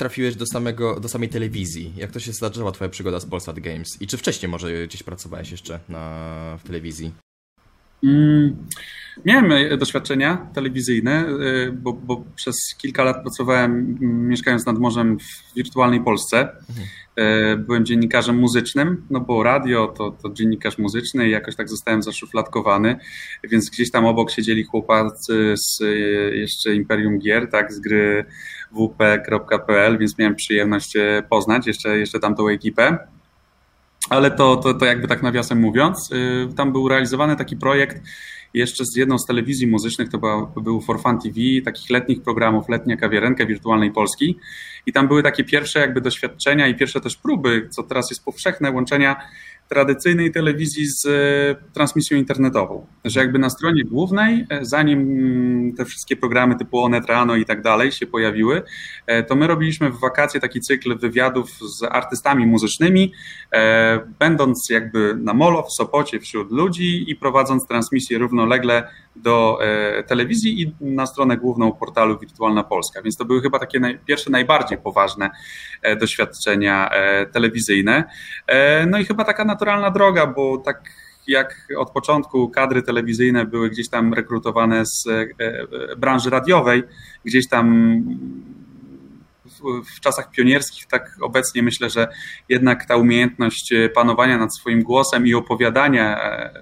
trafiłeś 0.00 0.36
do, 0.36 0.46
samego, 0.46 1.00
do 1.00 1.08
samej 1.08 1.28
telewizji? 1.28 1.92
Jak 1.96 2.10
to 2.10 2.20
się 2.20 2.32
zaczęła 2.32 2.72
twoja 2.72 2.90
przygoda 2.90 3.20
z 3.20 3.26
Polsat 3.26 3.60
Games? 3.60 4.02
I 4.02 4.06
czy 4.06 4.16
wcześniej 4.16 4.48
może 4.48 4.86
gdzieś 4.86 5.02
pracowałeś 5.02 5.50
jeszcze 5.50 5.80
na, 5.88 6.58
w 6.58 6.66
telewizji? 6.66 7.12
Mm, 8.04 8.56
miałem 9.24 9.78
doświadczenia 9.78 10.46
telewizyjne, 10.54 11.26
e, 11.26 11.72
bo, 11.72 11.92
bo, 11.92 12.24
przez 12.36 12.74
kilka 12.78 13.04
lat 13.04 13.22
pracowałem 13.22 13.98
mieszkając 14.28 14.66
nad 14.66 14.78
morzem 14.78 15.18
w 15.18 15.54
wirtualnej 15.54 16.04
Polsce. 16.04 16.40
Mhm. 16.40 16.86
E, 17.16 17.56
byłem 17.56 17.84
dziennikarzem 17.84 18.38
muzycznym, 18.38 19.06
no 19.10 19.20
bo 19.20 19.42
radio 19.42 19.86
to, 19.86 20.10
to 20.10 20.30
dziennikarz 20.30 20.78
muzyczny 20.78 21.28
i 21.28 21.30
jakoś 21.30 21.56
tak 21.56 21.68
zostałem 21.68 22.02
zaszufladkowany, 22.02 22.96
więc 23.44 23.70
gdzieś 23.70 23.90
tam 23.90 24.06
obok 24.06 24.30
siedzieli 24.30 24.64
chłopacy 24.64 25.54
z 25.56 25.80
jeszcze 26.34 26.74
Imperium 26.74 27.18
Gier, 27.18 27.50
tak, 27.50 27.72
z 27.72 27.80
gry 27.80 28.24
wp.pl, 28.72 29.98
więc 29.98 30.18
miałem 30.18 30.34
przyjemność 30.34 30.96
poznać 31.30 31.66
jeszcze, 31.66 31.98
jeszcze 31.98 32.20
tamtą 32.20 32.48
ekipę. 32.48 32.98
Ale 34.10 34.30
to, 34.30 34.56
to, 34.56 34.74
to 34.74 34.84
jakby 34.84 35.08
tak 35.08 35.22
nawiasem 35.22 35.60
mówiąc, 35.60 36.10
y, 36.12 36.54
tam 36.56 36.72
był 36.72 36.88
realizowany 36.88 37.36
taki 37.36 37.56
projekt 37.56 38.02
jeszcze 38.54 38.84
z 38.84 38.96
jedną 38.96 39.18
z 39.18 39.26
telewizji 39.26 39.66
muzycznych, 39.66 40.08
to 40.08 40.18
był, 40.18 40.62
był 40.62 40.80
For 40.80 41.02
Fun 41.02 41.18
TV, 41.18 41.36
takich 41.64 41.90
letnich 41.90 42.22
programów, 42.22 42.68
letnia 42.68 42.96
kawiarenka 42.96 43.46
wirtualnej 43.46 43.90
Polski. 43.90 44.38
I 44.86 44.92
tam 44.92 45.08
były 45.08 45.22
takie 45.22 45.44
pierwsze 45.44 45.80
jakby 45.80 46.00
doświadczenia 46.00 46.68
i 46.68 46.74
pierwsze 46.74 47.00
też 47.00 47.16
próby, 47.16 47.68
co 47.70 47.82
teraz 47.82 48.10
jest 48.10 48.24
powszechne, 48.24 48.70
łączenia 48.70 49.16
tradycyjnej 49.70 50.32
telewizji 50.32 50.86
z 50.86 51.06
e, 51.06 51.72
transmisją 51.72 52.18
internetową. 52.18 52.86
Że 53.04 53.20
jakby 53.20 53.38
na 53.38 53.50
stronie 53.50 53.84
głównej, 53.84 54.46
e, 54.50 54.64
zanim 54.64 55.00
mm, 55.00 55.72
te 55.76 55.84
wszystkie 55.84 56.16
programy 56.16 56.56
typu 56.56 56.78
Onet 56.78 57.06
Rano 57.06 57.36
i 57.36 57.44
tak 57.44 57.62
dalej 57.62 57.92
się 57.92 58.06
pojawiły, 58.06 58.62
e, 59.06 59.22
to 59.22 59.36
my 59.36 59.46
robiliśmy 59.46 59.90
w 59.90 60.00
wakacje 60.00 60.40
taki 60.40 60.60
cykl 60.60 60.98
wywiadów 60.98 61.50
z 61.50 61.82
artystami 61.82 62.46
muzycznymi, 62.46 63.12
będąc 64.18 64.70
jakby 64.70 65.14
na 65.14 65.34
molo 65.34 65.62
w 65.62 65.72
Sopocie 65.72 66.20
wśród 66.20 66.52
ludzi 66.52 67.10
i 67.10 67.16
prowadząc 67.16 67.66
transmisję 67.66 68.18
równolegle 68.18 68.88
do 69.16 69.58
telewizji 70.06 70.62
i 70.62 70.74
na 70.84 71.06
stronę 71.06 71.36
główną 71.36 71.72
portalu 71.72 72.18
Wirtualna 72.18 72.64
Polska. 72.64 73.02
Więc 73.02 73.16
to 73.16 73.24
były 73.24 73.42
chyba 73.42 73.58
takie 73.58 73.80
naj, 73.80 73.98
pierwsze, 74.06 74.30
najbardziej 74.30 74.78
poważne 74.78 75.30
doświadczenia 76.00 76.90
telewizyjne. 77.32 78.04
No 78.86 78.98
i 78.98 79.04
chyba 79.04 79.24
taka 79.24 79.44
naturalna 79.60 79.90
droga, 79.90 80.26
bo 80.26 80.58
tak 80.58 80.82
jak 81.26 81.68
od 81.78 81.90
początku 81.90 82.48
kadry 82.48 82.82
telewizyjne 82.82 83.46
były 83.46 83.70
gdzieś 83.70 83.88
tam 83.88 84.14
rekrutowane 84.14 84.86
z 84.86 85.06
e, 85.06 85.28
e, 85.38 85.96
branży 85.96 86.30
radiowej, 86.30 86.82
gdzieś 87.24 87.48
tam 87.48 87.94
w 89.96 90.00
czasach 90.00 90.30
pionierskich, 90.30 90.86
tak 90.86 91.16
obecnie 91.20 91.62
myślę, 91.62 91.90
że 91.90 92.08
jednak 92.48 92.86
ta 92.86 92.96
umiejętność 92.96 93.72
panowania 93.94 94.38
nad 94.38 94.56
swoim 94.56 94.82
głosem 94.82 95.26
i 95.26 95.34
opowiadania 95.34 96.24
e, 96.24 96.52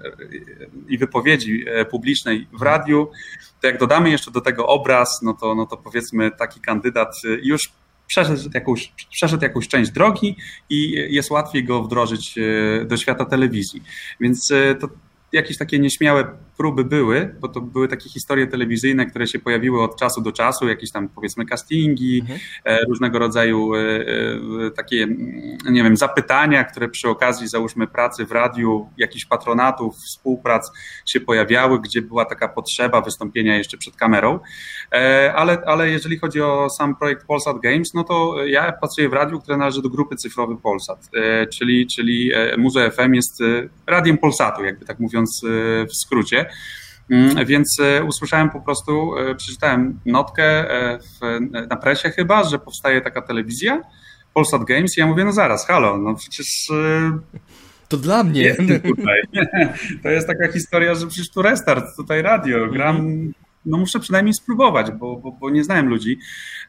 i 0.87 0.97
wypowiedzi 0.97 1.65
publicznej 1.91 2.47
w 2.53 2.61
radiu, 2.61 3.11
to 3.61 3.67
jak 3.67 3.77
dodamy 3.77 4.09
jeszcze 4.09 4.31
do 4.31 4.41
tego 4.41 4.67
obraz, 4.67 5.21
no 5.21 5.33
to, 5.33 5.55
no 5.55 5.65
to 5.65 5.77
powiedzmy 5.77 6.31
taki 6.31 6.61
kandydat 6.61 7.15
już 7.41 7.78
przeszedł 8.09 8.49
jakąś, 8.53 8.93
przeszedł 9.11 9.43
jakąś 9.43 9.67
część 9.67 9.91
drogi 9.91 10.35
i 10.69 10.91
jest 10.91 11.31
łatwiej 11.31 11.63
go 11.63 11.83
wdrożyć 11.83 12.35
e, 12.37 12.85
do 12.85 12.97
świata 12.97 13.25
telewizji. 13.25 13.83
Więc 14.19 14.51
e, 14.51 14.75
to 14.75 14.89
jakieś 15.33 15.57
takie 15.57 15.79
nieśmiałe 15.79 16.27
próby 16.59 16.85
były, 16.85 17.35
bo 17.39 17.47
to 17.47 17.61
były 17.61 17.87
takie 17.87 18.09
historie 18.09 18.47
telewizyjne, 18.47 19.05
które 19.05 19.27
się 19.27 19.39
pojawiły 19.39 19.83
od 19.83 19.99
czasu 19.99 20.21
do 20.21 20.31
czasu, 20.31 20.67
jakieś 20.67 20.91
tam 20.91 21.09
powiedzmy 21.09 21.45
castingi, 21.45 22.19
mhm. 22.19 22.39
E, 22.63 22.85
różnego 22.85 23.19
rodzaju 23.19 23.75
e, 23.75 23.79
e, 23.79 24.71
takie, 24.71 25.07
nie 25.69 25.83
wiem, 25.83 25.97
zapytania, 25.97 26.63
które 26.63 26.89
przy 26.89 27.09
okazji 27.09 27.47
załóżmy 27.47 27.87
pracy 27.87 28.25
w 28.25 28.31
radiu, 28.31 28.89
jakichś 28.97 29.25
patronatów, 29.25 29.95
współprac 29.95 30.71
się 31.05 31.19
pojawiały, 31.19 31.81
gdzie 31.81 32.01
była 32.01 32.25
taka 32.25 32.47
potrzeba 32.47 33.01
wystąpienia 33.01 33.57
jeszcze 33.57 33.77
przed 33.77 33.95
kamerą. 33.95 34.39
Ale, 35.35 35.61
ale 35.65 35.89
jeżeli 35.89 36.19
chodzi 36.19 36.41
o 36.41 36.69
sam 36.69 36.95
projekt 36.95 37.25
Polsat 37.25 37.59
Games, 37.59 37.93
no 37.93 38.03
to 38.03 38.45
ja 38.45 38.71
pracuję 38.71 39.09
w 39.09 39.13
radiu, 39.13 39.39
które 39.39 39.57
należy 39.57 39.81
do 39.81 39.89
grupy 39.89 40.15
cyfrowej 40.15 40.57
Polsat, 40.57 41.09
czyli, 41.53 41.87
czyli 41.87 42.31
Muze 42.57 42.91
FM 42.91 43.13
jest 43.13 43.39
radiem 43.87 44.17
Polsatu, 44.17 44.63
jakby 44.63 44.85
tak 44.85 44.99
mówiąc 44.99 45.45
w 45.89 45.95
skrócie. 45.95 46.48
Mm, 47.09 47.45
więc 47.45 47.79
e, 47.79 48.03
usłyszałem 48.03 48.49
po 48.49 48.61
prostu, 48.61 49.17
e, 49.17 49.35
przeczytałem 49.35 49.99
notkę 50.05 50.43
e, 50.43 50.99
w, 50.99 51.39
na 51.69 51.75
presie 51.75 52.09
chyba, 52.09 52.43
że 52.43 52.59
powstaje 52.59 53.01
taka 53.01 53.21
telewizja, 53.21 53.81
Polsat 54.33 54.63
Games 54.63 54.97
i 54.97 54.99
ja 54.99 55.07
mówię, 55.07 55.25
no 55.25 55.31
zaraz, 55.31 55.67
halo, 55.67 55.97
no 55.97 56.15
przecież... 56.15 56.71
To 57.87 57.97
dla 57.97 58.23
mnie. 58.23 58.55
Tutaj. 58.83 59.21
To 60.03 60.09
jest 60.09 60.27
taka 60.27 60.51
historia, 60.51 60.95
że 60.95 61.07
przecież 61.07 61.31
tu 61.31 61.41
restart, 61.41 61.85
tutaj 61.97 62.21
radio, 62.21 62.67
gram 62.67 62.95
mhm 62.95 63.33
no 63.65 63.77
muszę 63.77 63.99
przynajmniej 63.99 64.33
spróbować, 64.33 64.91
bo, 64.91 65.15
bo, 65.15 65.31
bo, 65.31 65.49
nie 65.49 65.63
znałem 65.63 65.89
ludzi 65.89 66.19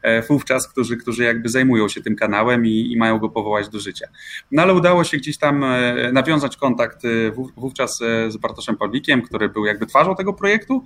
e, 0.01 0.21
wówczas, 0.21 0.67
którzy, 0.67 0.97
którzy 0.97 1.23
jakby 1.23 1.49
zajmują 1.49 1.89
się 1.89 2.01
tym 2.01 2.15
kanałem 2.15 2.65
i, 2.65 2.91
i, 2.91 2.97
mają 2.97 3.19
go 3.19 3.29
powołać 3.29 3.69
do 3.69 3.79
życia. 3.79 4.07
No 4.51 4.61
ale 4.61 4.73
udało 4.73 5.03
się 5.03 5.17
gdzieś 5.17 5.37
tam 5.37 5.63
e, 5.63 6.11
nawiązać 6.13 6.57
kontakt 6.57 7.05
e, 7.05 7.09
wówczas 7.57 7.97
z 8.27 8.37
Bartoszem 8.37 8.77
Pawlikiem, 8.77 9.21
który 9.21 9.49
był 9.49 9.65
jakby 9.65 9.85
twarzą 9.85 10.15
tego 10.15 10.33
projektu, 10.33 10.83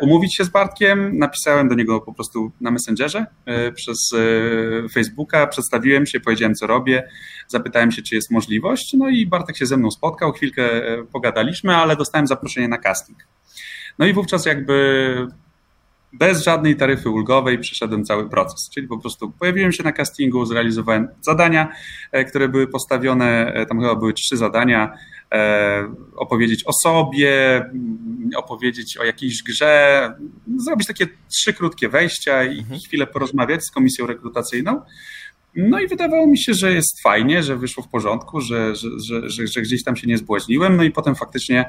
umówić 0.00 0.36
się 0.36 0.44
z 0.44 0.48
Bartkiem, 0.48 1.18
napisałem 1.18 1.68
do 1.68 1.74
niego 1.74 2.00
po 2.00 2.14
prostu 2.14 2.52
na 2.60 2.70
Messengerze 2.70 3.26
przez 3.74 3.98
Facebooka, 4.92 5.46
przedstawiłem 5.46 6.06
się, 6.06 6.20
powiedziałem 6.20 6.54
co 6.54 6.66
robię, 6.66 7.08
zapytałem 7.48 7.92
się, 7.92 8.02
czy 8.02 8.14
jest 8.14 8.30
możliwość, 8.30 8.94
no 8.98 9.08
i 9.08 9.26
Bartek 9.26 9.56
się 9.56 9.66
ze 9.66 9.76
mną 9.76 9.90
spotkał, 9.90 10.32
chwilkę 10.32 10.68
pogadaliśmy, 11.12 11.76
ale 11.76 11.96
dostałem 11.96 12.26
zaproszenie 12.26 12.68
na 12.68 12.78
casting. 12.78 13.18
No 13.98 14.06
i 14.06 14.12
wówczas 14.12 14.46
jakby 14.46 15.26
bez 16.12 16.44
żadnej 16.44 16.76
taryfy 16.76 17.10
ulgowej 17.10 17.58
przeszedłem 17.58 18.04
cały 18.04 18.28
proces, 18.28 18.70
czyli 18.74 18.88
po 18.88 18.98
prostu 18.98 19.30
pojawiłem 19.30 19.72
się 19.72 19.82
na 19.82 19.92
castingu, 19.92 20.46
zrealizowałem 20.46 21.08
zadania, 21.20 21.68
e, 22.12 22.24
które 22.24 22.48
były 22.48 22.66
postawione, 22.66 23.54
e, 23.54 23.66
tam 23.66 23.80
chyba 23.80 23.94
były 23.94 24.12
trzy 24.12 24.36
zadania, 24.36 24.92
e, 25.32 25.94
opowiedzieć 26.16 26.64
o 26.66 26.72
sobie, 26.72 27.56
mm, 27.56 28.30
opowiedzieć 28.36 28.96
o 28.96 29.04
jakiejś 29.04 29.42
grze, 29.42 30.14
zrobić 30.56 30.86
takie 30.86 31.06
trzy 31.32 31.52
krótkie 31.52 31.88
wejścia 31.88 32.44
i 32.44 32.58
mhm. 32.58 32.80
chwilę 32.80 33.06
porozmawiać 33.06 33.64
z 33.64 33.70
komisją 33.70 34.06
rekrutacyjną. 34.06 34.82
No 35.56 35.80
i 35.80 35.88
wydawało 35.88 36.26
mi 36.26 36.38
się, 36.38 36.54
że 36.54 36.72
jest 36.72 37.02
fajnie, 37.02 37.42
że 37.42 37.56
wyszło 37.56 37.82
w 37.82 37.88
porządku, 37.88 38.40
że, 38.40 38.76
że, 38.76 38.88
że, 39.30 39.46
że, 39.46 39.62
gdzieś 39.62 39.84
tam 39.84 39.96
się 39.96 40.06
nie 40.06 40.18
zbłaźniłem, 40.18 40.76
no 40.76 40.82
i 40.82 40.90
potem 40.90 41.14
faktycznie 41.14 41.64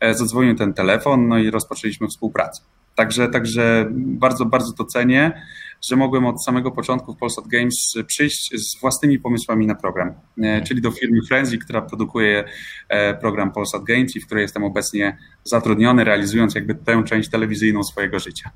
e, 0.00 0.14
zadzwonił 0.14 0.54
ten 0.54 0.74
telefon, 0.74 1.28
no 1.28 1.38
i 1.38 1.50
rozpoczęliśmy 1.50 2.08
współpracę. 2.08 2.62
Także, 2.94 3.28
także 3.28 3.86
bardzo, 3.94 4.46
bardzo 4.46 4.72
to 4.72 4.84
cenię, 4.84 5.42
że 5.88 5.96
mogłem 5.96 6.26
od 6.26 6.44
samego 6.44 6.70
początku 6.70 7.14
w 7.14 7.18
Polsat 7.18 7.46
Games 7.46 7.94
przyjść 8.06 8.50
z 8.54 8.80
własnymi 8.80 9.18
pomysłami 9.18 9.66
na 9.66 9.74
program, 9.74 10.14
e, 10.42 10.62
czyli 10.62 10.80
do 10.80 10.90
firmy 10.90 11.18
Frenzy, 11.28 11.58
która 11.58 11.82
produkuje 11.82 12.44
e, 12.88 13.14
program 13.14 13.52
Polsat 13.52 13.84
Games 13.84 14.16
i 14.16 14.20
w 14.20 14.26
której 14.26 14.42
jestem 14.42 14.64
obecnie 14.64 15.18
zatrudniony, 15.44 16.04
realizując 16.04 16.54
jakby 16.54 16.74
tę 16.74 17.02
część 17.04 17.30
telewizyjną 17.30 17.82
swojego 17.82 18.18
życia. 18.18 18.50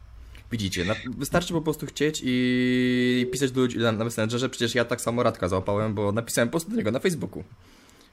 Widzicie, 0.52 0.84
wystarczy 1.16 1.52
po 1.52 1.60
prostu 1.60 1.86
chcieć 1.86 2.22
i 2.24 3.26
pisać 3.32 3.50
do 3.50 3.60
ludzi 3.60 3.78
na, 3.78 3.92
na 3.92 4.04
Messengerze. 4.04 4.48
Przecież 4.48 4.74
ja 4.74 4.84
tak 4.84 5.00
samo 5.00 5.22
Radka 5.22 5.48
załapałem, 5.48 5.94
bo 5.94 6.12
napisałem 6.12 6.48
post 6.48 6.70
do 6.70 6.76
niego 6.76 6.90
na 6.90 6.98
Facebooku. 6.98 7.44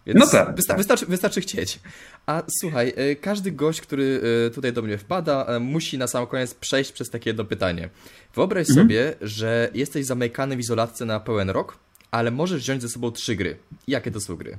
Więc 0.05 0.19
no 0.19 0.27
tak, 0.27 0.55
wysta 0.55 0.73
tak. 0.73 0.77
Wystarczy, 0.77 1.05
wystarczy 1.05 1.41
chcieć. 1.41 1.79
A 2.25 2.43
słuchaj, 2.59 2.93
e, 2.95 3.15
każdy 3.15 3.51
gość, 3.51 3.81
który 3.81 4.21
e, 4.47 4.49
tutaj 4.49 4.73
do 4.73 4.81
mnie 4.81 4.97
wpada, 4.97 5.45
e, 5.45 5.59
musi 5.59 5.97
na 5.97 6.07
sam 6.07 6.27
koniec 6.27 6.53
przejść 6.53 6.91
przez 6.91 7.09
takie 7.09 7.29
jedno 7.29 7.45
pytanie. 7.45 7.89
Wyobraź 8.35 8.69
mhm. 8.69 8.87
sobie, 8.87 9.13
że 9.21 9.69
jesteś 9.73 10.05
zamykany 10.05 10.55
w 10.55 10.59
izolatce 10.59 11.05
na 11.05 11.19
pełen 11.19 11.49
rok, 11.49 11.77
ale 12.11 12.31
możesz 12.31 12.61
wziąć 12.61 12.81
ze 12.81 12.89
sobą 12.89 13.11
trzy 13.11 13.35
gry. 13.35 13.57
Jakie 13.87 14.11
to 14.11 14.19
są 14.19 14.35
gry? 14.35 14.57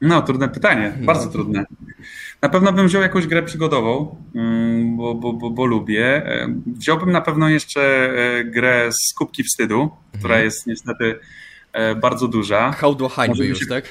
No, 0.00 0.22
trudne 0.22 0.48
pytanie, 0.48 0.96
no. 1.00 1.06
bardzo 1.06 1.28
trudne. 1.28 1.64
Na 2.42 2.48
pewno 2.48 2.72
bym 2.72 2.86
wziął 2.86 3.02
jakąś 3.02 3.26
grę 3.26 3.42
przygodową, 3.42 4.16
mm, 4.34 4.87
bo, 4.98 5.14
bo, 5.14 5.32
bo, 5.32 5.50
bo 5.50 5.66
lubię. 5.66 6.22
Wziąłbym 6.66 7.12
na 7.12 7.20
pewno 7.20 7.48
jeszcze 7.48 8.12
grę 8.44 8.90
z 8.92 9.14
Kubki 9.14 9.44
Wstydu, 9.44 9.90
która 10.08 10.34
mhm. 10.34 10.44
jest 10.44 10.66
niestety 10.66 11.18
bardzo 12.00 12.28
duża. 12.28 12.72
Hołdło 12.72 13.08
hańby 13.08 13.46
już, 13.46 13.68
tak? 13.68 13.84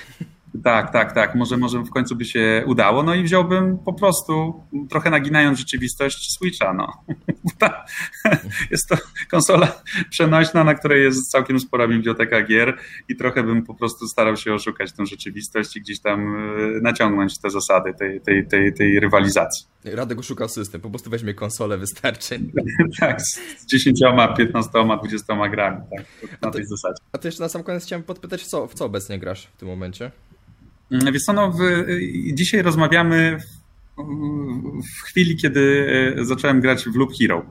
Tak, 0.64 0.94
tak, 0.94 1.14
tak. 1.14 1.36
Może, 1.36 1.58
może 1.58 1.80
w 1.80 1.90
końcu 1.90 2.16
by 2.16 2.26
się 2.26 2.64
udało. 2.68 3.04
No 3.04 3.16
i 3.16 3.24
wziąłbym 3.24 3.78
po 3.78 3.94
prostu, 3.94 4.64
trochę 4.90 5.10
naginając 5.10 5.60
rzeczywistość, 5.60 6.32
Switcha. 6.34 6.74
No. 6.74 6.88
Jest 8.72 8.90
to 8.90 8.96
konsola 9.32 9.82
przenośna, 10.10 10.64
na 10.64 10.76
której 10.76 11.04
jest 11.04 11.32
całkiem 11.32 11.60
spora 11.60 11.88
biblioteka 11.88 12.42
gier 12.42 12.78
i 13.10 13.16
trochę 13.16 13.44
bym 13.44 13.64
po 13.64 13.76
prostu 13.76 14.08
starał 14.08 14.38
się 14.38 14.54
oszukać 14.54 14.92
tę 14.92 15.06
rzeczywistość 15.06 15.78
i 15.78 15.82
gdzieś 15.82 16.00
tam 16.00 16.36
e, 16.36 16.82
naciągnąć 16.82 17.40
te 17.40 17.50
zasady 17.50 17.94
tej, 17.94 18.22
tej, 18.22 18.48
tej, 18.48 18.74
tej 18.74 19.00
rywalizacji. 19.00 19.66
Radek 19.86 20.20
oszuka 20.20 20.48
system, 20.48 20.82
po 20.82 20.90
prostu 20.90 21.10
weźmie 21.10 21.34
konsolę, 21.34 21.78
wystarczy. 21.78 22.40
tak, 23.00 23.22
z 23.22 23.66
10, 23.66 24.00
15, 24.38 24.72
20 25.00 25.50
grami, 25.50 25.82
tak, 26.22 26.42
na 26.42 26.52
tej 26.52 26.66
zasadzie. 26.66 26.98
A 27.12 27.18
to 27.18 27.28
jeszcze 27.28 27.44
na 27.44 27.50
sam 27.50 27.64
koniec 27.64 27.86
chciałem 27.86 28.04
podpytać, 28.04 28.48
co, 28.48 28.68
w 28.68 28.74
co 28.74 28.86
obecnie 28.86 29.20
grasz 29.20 29.48
w 29.48 29.58
tym 29.58 29.68
momencie? 29.68 30.12
Mm, 30.92 31.20
co, 31.26 31.34
no, 31.34 31.52
w, 31.52 31.60
dzisiaj 32.34 32.62
rozmawiamy 32.62 33.38
w, 33.40 34.04
w, 35.00 35.04
chwili, 35.04 35.36
kiedy 35.36 35.88
e, 36.18 36.26
zacząłem 36.26 36.62
grać 36.62 36.84
w 36.84 36.96
Loop 36.96 37.12
Hero. 37.22 37.46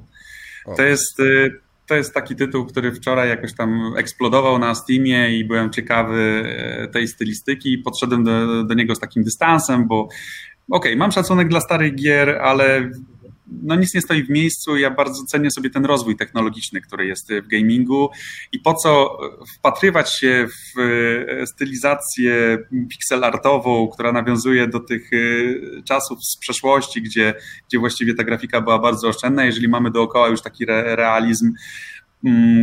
To 0.76 0.82
jest, 0.82 1.20
e, 1.20 1.50
to 1.86 1.94
jest 1.94 2.14
taki 2.14 2.36
tytuł, 2.36 2.66
który 2.66 2.92
wczoraj 2.92 3.28
jakoś 3.28 3.54
tam 3.54 3.94
eksplodował 3.96 4.58
na 4.58 4.74
Steamie 4.74 5.38
i 5.38 5.44
byłem 5.44 5.70
ciekawy 5.70 6.44
e, 6.46 6.88
tej 6.88 7.08
stylistyki 7.08 7.72
i 7.72 7.78
podszedłem 7.78 8.24
do, 8.24 8.64
do 8.64 8.74
niego 8.74 8.94
z 8.94 9.00
takim 9.00 9.24
dystansem, 9.24 9.86
bo 9.86 10.00
okej, 10.00 10.12
okay, 10.68 10.96
mam 10.96 11.12
szacunek 11.12 11.48
dla 11.48 11.60
starych 11.60 11.94
gier, 11.94 12.30
ale 12.30 12.90
no 13.62 13.74
nic 13.74 13.94
nie 13.94 14.00
stoi 14.00 14.22
w 14.24 14.30
miejscu. 14.30 14.76
Ja 14.76 14.90
bardzo 14.90 15.24
cenię 15.24 15.50
sobie 15.50 15.70
ten 15.70 15.84
rozwój 15.84 16.16
technologiczny, 16.16 16.80
który 16.80 17.06
jest 17.06 17.32
w 17.32 17.46
gamingu 17.46 18.10
i 18.52 18.58
po 18.58 18.74
co 18.74 19.18
wpatrywać 19.56 20.18
się 20.18 20.46
w 20.48 20.80
e, 20.80 21.46
stylizację 21.46 22.58
pixelartową, 22.90 23.88
która 23.88 24.12
nawiązuje 24.12 24.68
do 24.68 24.80
tych 24.80 25.10
e, 25.12 25.16
czasów 25.82 26.18
z 26.24 26.36
przeszłości, 26.36 27.02
gdzie, 27.02 27.34
gdzie 27.68 27.78
właściwie 27.78 28.14
ta 28.14 28.24
grafika 28.24 28.60
była 28.60 28.78
bardzo 28.78 29.08
oszczędna, 29.08 29.44
jeżeli 29.44 29.68
mamy 29.68 29.90
dookoła 29.90 30.28
już 30.28 30.42
taki 30.42 30.64
realizm 30.68 31.46
Mm, 31.46 31.54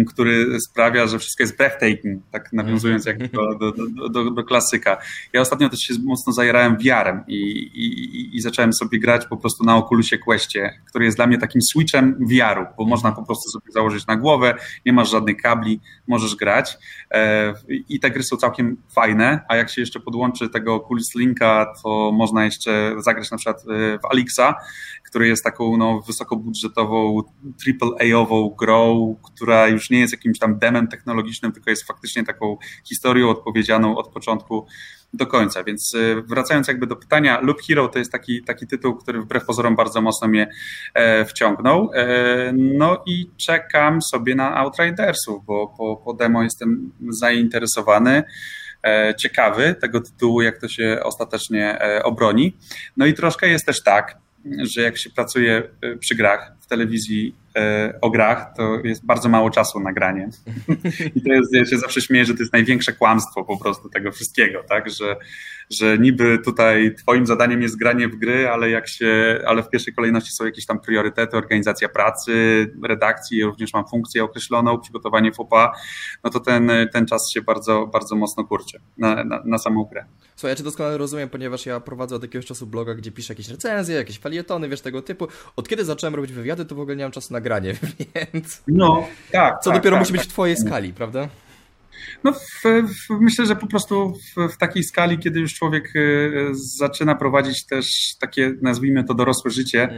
który 0.07 0.59
sprawia, 0.59 1.07
że 1.07 1.19
wszystko 1.19 1.43
jest 1.43 1.57
breathtaking, 1.57 2.23
tak 2.31 2.53
nawiązując 2.53 3.05
jak 3.05 3.31
do, 3.31 3.55
do, 3.55 3.71
do, 4.09 4.31
do, 4.31 4.43
klasyka. 4.43 4.97
Ja 5.33 5.41
ostatnio 5.41 5.69
też 5.69 5.79
się 5.79 5.93
mocno 6.03 6.33
zajerałem 6.33 6.77
VR-em 6.77 7.23
i, 7.27 7.35
i, 7.73 8.37
i, 8.37 8.41
zacząłem 8.41 8.73
sobie 8.73 8.99
grać 8.99 9.25
po 9.25 9.37
prostu 9.37 9.63
na 9.63 9.77
Oculusie 9.77 10.17
Questie, 10.17 10.69
który 10.89 11.05
jest 11.05 11.17
dla 11.17 11.27
mnie 11.27 11.37
takim 11.37 11.61
switchem 11.61 12.17
VR-u, 12.19 12.65
bo 12.77 12.85
można 12.85 13.11
po 13.11 13.25
prostu 13.25 13.49
sobie 13.49 13.71
założyć 13.71 14.07
na 14.07 14.15
głowę, 14.15 14.55
nie 14.85 14.93
masz 14.93 15.11
żadnych 15.11 15.37
kabli, 15.37 15.79
możesz 16.07 16.35
grać 16.35 16.77
e, 17.11 17.53
i 17.67 17.99
te 17.99 18.11
gry 18.11 18.23
są 18.23 18.37
całkiem 18.37 18.77
fajne, 18.95 19.39
a 19.49 19.55
jak 19.55 19.69
się 19.69 19.81
jeszcze 19.81 19.99
podłączy 19.99 20.49
tego 20.49 20.75
Oculus 20.75 21.15
Linka, 21.15 21.73
to 21.83 22.11
można 22.13 22.45
jeszcze 22.45 22.95
zagrać 22.97 23.31
na 23.31 23.37
przykład 23.37 23.57
e, 23.59 23.99
w 23.99 24.05
Alixa, 24.05 24.55
który 25.09 25.27
jest 25.27 25.43
taką 25.43 25.77
no, 25.77 26.01
wysokobudżetową, 26.07 27.21
triple-A-ową 27.63 28.55
grą, 28.59 29.15
która 29.23 29.52
już 29.67 29.89
nie 29.89 29.99
jest 29.99 30.13
jakimś 30.13 30.39
tam 30.39 30.59
demem 30.59 30.87
technologicznym, 30.87 31.51
tylko 31.51 31.69
jest 31.69 31.87
faktycznie 31.87 32.23
taką 32.23 32.57
historią 32.83 33.29
odpowiedzianą 33.29 33.97
od 33.97 34.07
początku 34.07 34.67
do 35.13 35.27
końca. 35.27 35.63
Więc 35.63 35.93
y, 35.93 36.21
wracając 36.27 36.67
jakby 36.67 36.87
do 36.87 36.95
pytania, 36.95 37.41
Loop 37.41 37.61
Hero 37.67 37.87
to 37.87 37.99
jest 37.99 38.11
taki, 38.11 38.43
taki 38.43 38.67
tytuł, 38.67 38.95
który 38.95 39.21
wbrew 39.21 39.45
pozorom 39.45 39.75
bardzo 39.75 40.01
mocno 40.01 40.27
mnie 40.27 40.49
e, 40.93 41.25
wciągnął. 41.25 41.91
E, 41.93 42.53
no 42.53 43.03
i 43.05 43.29
czekam 43.37 44.01
sobie 44.01 44.35
na 44.35 44.57
Outridersów, 44.57 45.45
bo 45.45 45.67
po, 45.77 46.01
po 46.05 46.13
demo 46.13 46.43
jestem 46.43 46.91
zainteresowany 47.09 48.23
e, 48.83 49.13
ciekawy 49.17 49.75
tego 49.81 50.01
tytułu, 50.01 50.41
jak 50.41 50.57
to 50.57 50.67
się 50.67 50.99
ostatecznie 51.03 51.79
obroni. 52.03 52.57
No 52.97 53.05
i 53.05 53.13
troszkę 53.13 53.47
jest 53.47 53.65
też 53.65 53.83
tak, 53.83 54.17
że 54.63 54.81
jak 54.81 54.97
się 54.97 55.09
pracuje 55.09 55.63
e, 55.81 55.97
przy 55.97 56.15
grach 56.15 56.51
w 56.61 56.67
telewizji 56.67 57.35
e, 57.35 57.42
o 58.01 58.09
grach, 58.09 58.53
to 58.57 58.79
jest 58.83 59.05
bardzo 59.05 59.29
mało 59.29 59.49
czasu 59.49 59.79
na 59.79 59.93
granie. 59.93 60.29
I 61.15 61.21
to 61.21 61.33
jest, 61.33 61.53
ja 61.53 61.65
się 61.65 61.77
zawsze 61.77 62.01
śmieję, 62.01 62.25
że 62.25 62.33
to 62.33 62.39
jest 62.39 62.53
największe 62.53 62.93
kłamstwo 62.93 63.43
po 63.43 63.57
prostu 63.57 63.89
tego 63.89 64.11
wszystkiego, 64.11 64.63
tak, 64.69 64.89
że, 64.89 65.15
że 65.69 65.97
niby 65.97 66.39
tutaj 66.45 66.95
twoim 66.95 67.25
zadaniem 67.25 67.61
jest 67.61 67.77
granie 67.77 68.07
w 68.07 68.15
gry, 68.15 68.49
ale 68.49 68.69
jak 68.69 68.87
się, 68.87 69.39
ale 69.47 69.63
w 69.63 69.69
pierwszej 69.69 69.93
kolejności 69.93 70.31
są 70.31 70.45
jakieś 70.45 70.65
tam 70.65 70.79
priorytety, 70.79 71.37
organizacja 71.37 71.89
pracy, 71.89 72.33
redakcji, 72.83 73.43
również 73.43 73.73
mam 73.73 73.87
funkcję 73.87 74.23
określoną, 74.23 74.79
przygotowanie 74.79 75.31
FOPA, 75.31 75.71
no 76.23 76.29
to 76.29 76.39
ten, 76.39 76.71
ten 76.93 77.05
czas 77.05 77.31
się 77.31 77.41
bardzo, 77.41 77.87
bardzo 77.87 78.15
mocno 78.15 78.43
kurczy 78.43 78.79
na, 78.97 79.23
na, 79.23 79.41
na 79.45 79.57
samą 79.57 79.83
grę. 79.83 80.05
Słuchaj, 80.35 80.51
ja 80.51 80.55
cię 80.55 80.63
doskonale 80.63 80.97
rozumiem, 80.97 81.29
ponieważ 81.29 81.65
ja 81.65 81.79
prowadzę 81.79 82.15
od 82.15 82.21
jakiegoś 82.21 82.45
czasu 82.45 82.67
bloga, 82.67 82.93
gdzie 82.93 83.11
piszę 83.11 83.33
jakieś 83.33 83.49
recenzje, 83.49 83.95
jakieś 83.95 84.19
falietony, 84.19 84.69
wiesz, 84.69 84.81
tego 84.81 85.01
typu. 85.01 85.27
Od 85.55 85.69
kiedy 85.69 85.85
zacząłem 85.85 86.15
robić 86.15 86.31
wywiady, 86.31 86.65
to 86.65 86.75
w 86.75 86.79
ogóle 86.79 86.95
nie 86.95 87.03
mam 87.03 87.11
czasu 87.11 87.33
na 87.33 87.41
granie, 87.41 87.73
więc... 88.33 88.63
No, 88.67 89.07
tak. 89.31 89.63
Co 89.63 89.69
tak, 89.69 89.79
dopiero 89.79 89.95
tak, 89.95 90.01
musi 90.01 90.13
tak. 90.13 90.21
być 90.21 90.29
w 90.29 90.33
twojej 90.33 90.57
skali, 90.57 90.93
prawda? 90.93 91.27
No, 92.23 92.33
w, 92.33 92.63
w, 92.63 93.19
myślę, 93.19 93.45
że 93.45 93.55
po 93.55 93.67
prostu 93.67 94.13
w, 94.13 94.53
w, 94.53 94.57
takiej 94.57 94.83
skali, 94.83 95.19
kiedy 95.19 95.39
już 95.39 95.53
człowiek 95.53 95.95
y, 95.95 96.49
zaczyna 96.53 97.15
prowadzić 97.15 97.65
też 97.65 98.15
takie, 98.19 98.53
nazwijmy 98.61 99.03
to, 99.03 99.13
dorosłe 99.13 99.51
życie, 99.51 99.89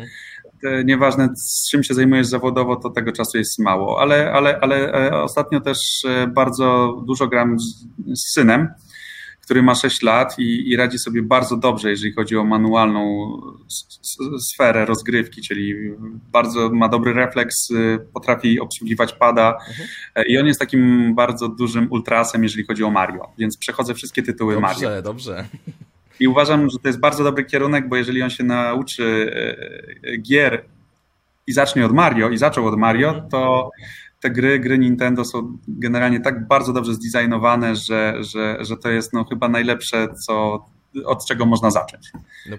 mm. 0.64 0.86
nieważne 0.86 1.30
z 1.36 1.70
czym 1.70 1.84
się 1.84 1.94
zajmujesz 1.94 2.28
zawodowo, 2.28 2.76
to 2.76 2.90
tego 2.90 3.12
czasu 3.12 3.38
jest 3.38 3.60
mało. 3.60 4.02
Ale, 4.02 4.32
ale, 4.32 4.60
ale 4.62 4.94
e, 4.94 5.22
ostatnio 5.22 5.62
też 5.62 5.78
e, 6.08 6.28
bardzo 6.28 6.96
dużo 7.08 7.28
gram 7.28 7.60
z, 7.60 7.88
z 8.14 8.34
synem 8.34 8.68
który 9.46 9.64
ma 9.64 9.76
6 9.76 10.02
lat 10.02 10.40
i, 10.40 10.70
i 10.70 10.76
radzi 10.76 11.00
sobie 11.00 11.22
bardzo 11.22 11.58
dobrze, 11.58 11.90
jeżeli 11.90 12.14
chodzi 12.14 12.38
o 12.38 12.44
manualną 12.44 13.32
sferę 14.40 14.86
rozgrywki, 14.86 15.42
czyli 15.42 15.74
bardzo 16.32 16.70
ma 16.70 16.90
dobry 16.90 17.14
refleks, 17.14 17.72
y, 17.72 18.00
potrafi 18.14 18.60
obsługiwać 18.60 19.14
pada 19.14 19.58
mhm. 19.70 20.28
i 20.28 20.38
on 20.38 20.48
jest 20.48 20.60
takim 20.60 21.16
bardzo 21.16 21.48
dużym 21.48 21.92
ultrasem, 21.92 22.44
jeżeli 22.44 22.66
chodzi 22.66 22.84
o 22.84 22.92
Mario, 22.92 23.28
więc 23.38 23.58
przechodzę 23.58 23.94
wszystkie 23.94 24.24
tytuły 24.24 24.54
dobrze, 24.54 24.68
Mario. 24.68 25.02
Dobrze, 25.02 25.04
dobrze. 25.04 25.46
I 26.20 26.28
uważam, 26.28 26.70
że 26.70 26.80
to 26.80 26.88
jest 26.88 27.00
bardzo 27.00 27.24
dobry 27.24 27.46
kierunek, 27.46 27.90
bo 27.90 27.96
jeżeli 27.96 28.24
on 28.24 28.30
się 28.30 28.44
nauczy 28.44 29.04
y, 29.04 30.10
y, 30.10 30.18
gier 30.18 30.66
i 31.48 31.54
zacznie 31.54 31.86
od 31.86 31.94
Mario 31.94 32.30
i 32.30 32.38
zaczął 32.38 32.68
od 32.68 32.78
Mario, 32.78 33.10
mhm. 33.10 33.30
to 33.30 33.72
te 34.26 34.32
gry, 34.32 34.60
gry 34.60 34.78
Nintendo 34.78 35.26
są 35.26 35.58
generalnie 35.68 36.20
tak 36.20 36.48
bardzo 36.48 36.74
dobrze 36.74 36.94
zdesignowane, 36.94 37.76
że, 37.76 38.14
że, 38.20 38.58
że 38.60 38.78
to 38.78 38.90
jest 38.90 39.14
no, 39.14 39.24
chyba 39.24 39.50
najlepsze, 39.50 40.08
co, 40.26 40.66
od 41.06 41.26
czego 41.28 41.46
można 41.46 41.72
zacząć 41.72 42.12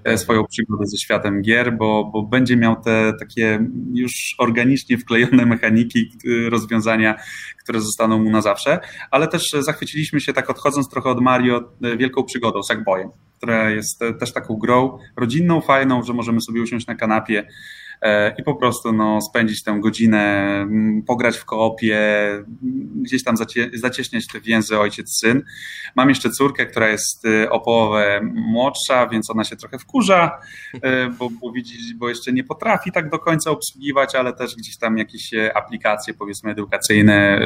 no 0.05 0.18
swoją 0.18 0.44
przygodę 0.44 0.87
ze 0.87 0.98
światem 0.98 1.42
gier, 1.42 1.76
bo, 1.76 2.11
bo 2.12 2.22
będzie 2.22 2.57
miał 2.57 2.83
te 2.83 3.12
takie 3.20 3.66
już 3.94 4.35
organicznie 4.38 4.98
wklejone 4.98 5.46
mechaniki, 5.46 6.12
rozwiązania, 6.48 7.14
które 7.62 7.81
zostaną 7.81 8.18
mu 8.18 8.31
na 8.31 8.40
zawsze, 8.40 8.81
ale 9.11 9.29
też 9.29 9.50
zachwyciliśmy 9.61 10.20
się, 10.20 10.33
tak 10.33 10.50
odchodząc 10.50 10.90
trochę 10.90 11.11
od 11.11 11.20
Mario, 11.20 11.72
e, 11.83 11.96
wielką 11.96 12.24
przygodą 12.24 12.62
Sackboyem, 12.62 13.09
która 13.38 13.70
jest 13.70 14.00
też 14.20 14.33
taką 14.33 14.57
grą 14.57 14.98
rodzinną, 15.16 15.61
fajną, 15.61 16.02
że 16.02 16.12
możemy 16.12 16.40
sobie 16.40 16.62
usiąść 16.62 16.87
na 16.87 16.94
kanapie 16.94 17.46
E, 17.46 17.46
i 18.38 18.42
po 18.42 18.54
prostu 18.54 18.92
no, 18.92 19.20
spędzić 19.20 19.62
tę 19.62 19.78
godzinę, 19.80 20.66
pograć 21.06 21.36
w 21.36 21.44
koopie, 21.44 21.98
gdzieś 22.96 23.24
tam 23.24 23.36
zacie, 23.36 23.70
zacieśniać 23.74 24.26
te 24.26 24.40
więzy 24.40 24.78
ojciec-syn. 24.78 25.42
Mam 25.96 26.08
jeszcze 26.08 26.30
córkę, 26.30 26.66
która 26.66 26.88
jest 26.88 27.24
y, 27.24 27.50
o 27.50 27.60
połowę 27.60 28.20
młodsza, 28.34 29.06
więc 29.06 29.30
ona 29.30 29.44
się 29.44 29.56
trochę 29.56 29.78
wkurza, 29.78 30.38
e, 30.82 31.10
bo, 31.10 31.30
bo 31.30 31.52
widzi, 31.52 31.94
bo 31.94 32.08
jeszcze 32.08 32.32
nie 32.32 32.44
potrafi 32.44 32.92
tak 32.92 33.10
do 33.10 33.18
końca 33.18 33.50
obsługiwać, 33.50 34.14
ale 34.14 34.32
też 34.32 34.56
gdzieś 34.56 34.78
tam 34.78 34.98
jakieś 34.98 35.34
e, 35.34 35.56
aplikacje 35.56 36.14
powiedzmy 36.14 36.50
edukacyjne 36.50 37.40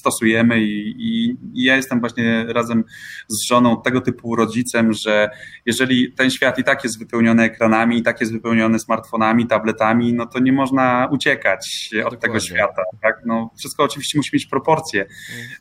stosujemy 0.00 0.60
i, 0.60 0.94
i, 0.98 1.36
i 1.54 1.64
ja 1.64 1.76
jestem 1.76 2.00
właśnie 2.00 2.44
razem 2.48 2.84
z 3.28 3.48
żoną 3.48 3.82
tego 3.82 4.00
typu 4.00 4.36
rodzicem, 4.36 4.92
że 4.92 5.30
jeżeli 5.66 6.12
ten 6.12 6.30
świat 6.30 6.58
i 6.58 6.64
tak 6.64 6.84
jest 6.84 6.98
wypełniony 6.98 7.42
ekranami, 7.42 7.98
i 7.98 8.02
tak 8.02 8.20
jest 8.20 8.32
wypełniony 8.32 8.78
smartfonami, 8.78 9.46
tabletami, 9.46 9.97
no 9.98 10.26
to 10.26 10.38
nie 10.38 10.52
można 10.52 11.08
uciekać 11.12 11.90
od 11.92 11.98
Dokładnie. 11.98 12.18
tego 12.18 12.40
świata. 12.40 12.82
Tak? 13.02 13.22
No, 13.26 13.50
wszystko 13.58 13.84
oczywiście 13.84 14.18
musi 14.18 14.30
mieć 14.32 14.46
proporcje. 14.46 15.06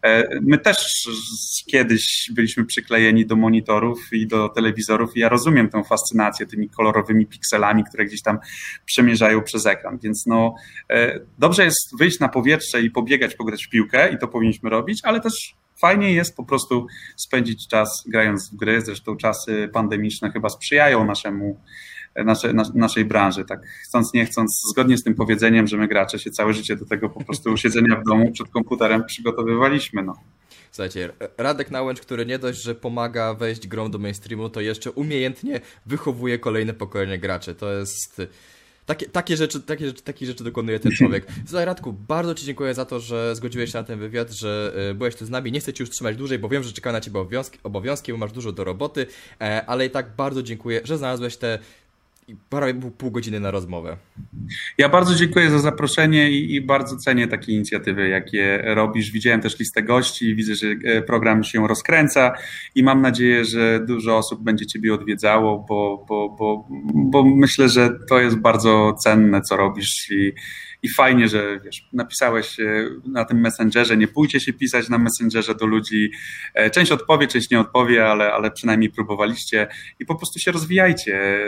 E, 0.04 0.40
my 0.42 0.58
też 0.58 1.08
kiedyś 1.72 2.32
byliśmy 2.34 2.66
przyklejeni 2.66 3.26
do 3.26 3.36
monitorów 3.36 4.00
i 4.12 4.28
do 4.28 4.50
telewizorów 4.50 5.18
i 5.18 5.20
ja 5.20 5.30
rozumiem 5.30 5.70
tę 5.70 5.84
fascynację 5.84 6.46
tymi 6.46 6.70
kolorowymi 6.70 7.26
pikselami, 7.26 7.84
które 7.84 8.06
gdzieś 8.06 8.22
tam 8.22 8.40
przemierzają 8.86 9.42
przez 9.42 9.66
ekran, 9.66 9.98
więc 10.04 10.26
no 10.26 10.56
e, 10.90 11.20
dobrze 11.38 11.64
jest 11.66 11.98
wyjść 11.98 12.20
na 12.20 12.30
powietrze 12.30 12.82
i 12.82 12.92
pobiegać, 12.92 13.36
pograć 13.36 13.66
w 13.66 13.70
piłkę 13.70 14.14
i 14.14 14.18
to 14.18 14.28
powinniśmy 14.28 14.70
robić, 14.70 15.00
ale 15.04 15.22
też 15.22 15.56
fajnie 15.78 16.14
jest 16.14 16.36
po 16.36 16.44
prostu 16.44 16.88
spędzić 17.16 17.68
czas 17.68 18.04
grając 18.08 18.50
w 18.50 18.56
gry. 18.56 18.82
Zresztą 18.82 19.18
czasy 19.18 19.70
pandemiczne 19.74 20.32
chyba 20.32 20.50
sprzyjają 20.50 21.06
naszemu 21.06 21.62
nasze, 22.26 22.54
naszej 22.74 23.06
branży. 23.06 23.46
Tak 23.46 23.60
chcąc, 23.84 24.14
nie 24.14 24.26
chcąc, 24.26 24.62
zgodnie 24.70 24.98
z 24.98 25.04
tym 25.04 25.16
powiedzeniem, 25.16 25.68
że 25.68 25.78
my 25.78 25.88
gracze 25.88 26.20
się 26.20 26.32
całe 26.32 26.54
życie 26.54 26.76
do 26.76 26.86
tego 26.86 27.10
po 27.10 27.24
prostu 27.24 27.58
siedzenia 27.58 27.96
w 27.96 28.04
domu 28.04 28.32
przed 28.32 28.50
komputerem 28.50 29.06
przygotowywaliśmy. 29.06 30.04
No. 30.04 30.14
Słuchajcie, 30.72 31.10
Radek 31.38 31.72
Nałęcz, 31.72 32.02
który 32.02 32.26
nie 32.26 32.40
dość, 32.40 32.62
że 32.62 32.76
pomaga 32.76 33.34
wejść 33.34 33.68
grą 33.68 33.92
do 33.92 33.98
mainstreamu, 33.98 34.50
to 34.50 34.62
jeszcze 34.62 34.92
umiejętnie 34.92 35.62
wychowuje 35.86 36.40
kolejne 36.40 36.74
pokolenie 36.74 37.18
graczy. 37.18 37.56
To 37.56 37.72
jest... 37.72 38.22
Takie, 38.86 39.06
takie, 39.10 39.38
rzeczy, 39.38 39.62
takie, 39.62 39.88
rzeczy, 39.88 40.04
takie 40.04 40.26
rzeczy 40.26 40.44
dokonuje 40.44 40.80
ten 40.80 40.92
człowiek. 40.92 41.28
Słuchaj, 41.48 41.66
Radku, 41.66 41.94
bardzo 41.94 42.36
Ci 42.36 42.46
dziękuję 42.46 42.74
za 42.74 42.86
to, 42.86 43.00
że 43.00 43.36
zgodziłeś 43.36 43.72
się 43.72 43.78
na 43.78 43.84
ten 43.84 44.00
wywiad, 44.00 44.32
że 44.32 44.74
e, 44.76 44.94
byłeś 44.94 45.16
tu 45.16 45.26
z 45.26 45.30
nami. 45.30 45.52
Nie 45.52 45.60
chcę 45.60 45.74
Ci 45.74 45.84
już 45.84 45.90
trzymać 45.90 46.16
dłużej, 46.16 46.40
bo 46.40 46.50
wiem, 46.50 46.64
że 46.64 46.74
czekają 46.74 46.94
na 46.94 47.02
Ciebie 47.02 47.20
obowiązki, 47.20 47.60
obowiązki 47.64 48.12
bo 48.12 48.18
masz 48.18 48.32
dużo 48.32 48.52
do 48.52 48.64
roboty, 48.64 49.08
e, 49.42 49.66
ale 49.66 49.86
i 49.86 49.90
tak 49.90 50.16
bardzo 50.16 50.44
dziękuję, 50.44 50.82
że 50.84 50.98
znalazłeś 50.98 51.38
te 51.38 51.60
i 52.28 52.36
prawie 52.50 52.74
pół 52.98 53.12
godziny 53.12 53.40
na 53.40 53.52
rozmowę. 53.52 53.98
Ja 54.78 54.90
bardzo 54.90 55.16
dziękuję 55.16 55.50
za 55.50 55.60
zaproszenie 55.60 56.32
i, 56.32 56.56
i, 56.56 56.62
bardzo 56.62 56.98
cenię 56.98 57.28
takie 57.28 57.54
inicjatywy, 57.54 58.10
jakie 58.10 58.62
robisz. 58.66 59.12
Widziałem 59.12 59.42
też 59.42 59.60
listę 59.60 59.84
gości, 59.84 60.36
widzę, 60.36 60.56
że 60.56 60.68
e, 60.68 61.02
program 61.02 61.44
się 61.44 61.68
rozkręca 61.68 62.34
i 62.76 62.84
mam 62.84 63.02
nadzieję, 63.02 63.46
że 63.46 63.80
dużo 63.86 64.18
osób 64.18 64.44
będzie 64.44 64.66
Ciebie 64.66 64.94
odwiedzało, 64.94 65.66
bo, 65.70 66.06
bo, 66.10 66.30
bo, 66.30 66.68
bo 66.94 67.24
myślę, 67.24 67.70
że 67.70 67.90
to 68.10 68.20
jest 68.20 68.38
bardzo 68.38 68.94
cenne, 68.94 69.42
co 69.42 69.58
robisz 69.58 70.12
i, 70.12 70.34
i 70.84 70.90
fajnie, 70.90 71.28
że 71.28 71.60
wiesz, 71.66 71.90
napisałeś 71.94 72.60
e, 72.60 72.90
na 73.06 73.26
tym 73.26 73.40
Messengerze, 73.40 73.98
nie 73.98 74.08
pójdzie 74.08 74.40
się 74.40 74.54
pisać 74.54 74.90
na 74.90 74.98
Messengerze 74.98 75.56
do 75.56 75.66
ludzi. 75.66 76.12
E, 76.54 76.70
część 76.70 76.92
odpowie, 76.92 77.28
część 77.28 77.50
nie 77.50 77.60
odpowie, 77.60 78.06
ale, 78.06 78.34
ale 78.34 78.52
przynajmniej 78.52 78.90
próbowaliście 78.90 79.68
i 80.00 80.06
po 80.06 80.16
prostu 80.16 80.40
się 80.40 80.52
rozwijajcie 80.52 81.42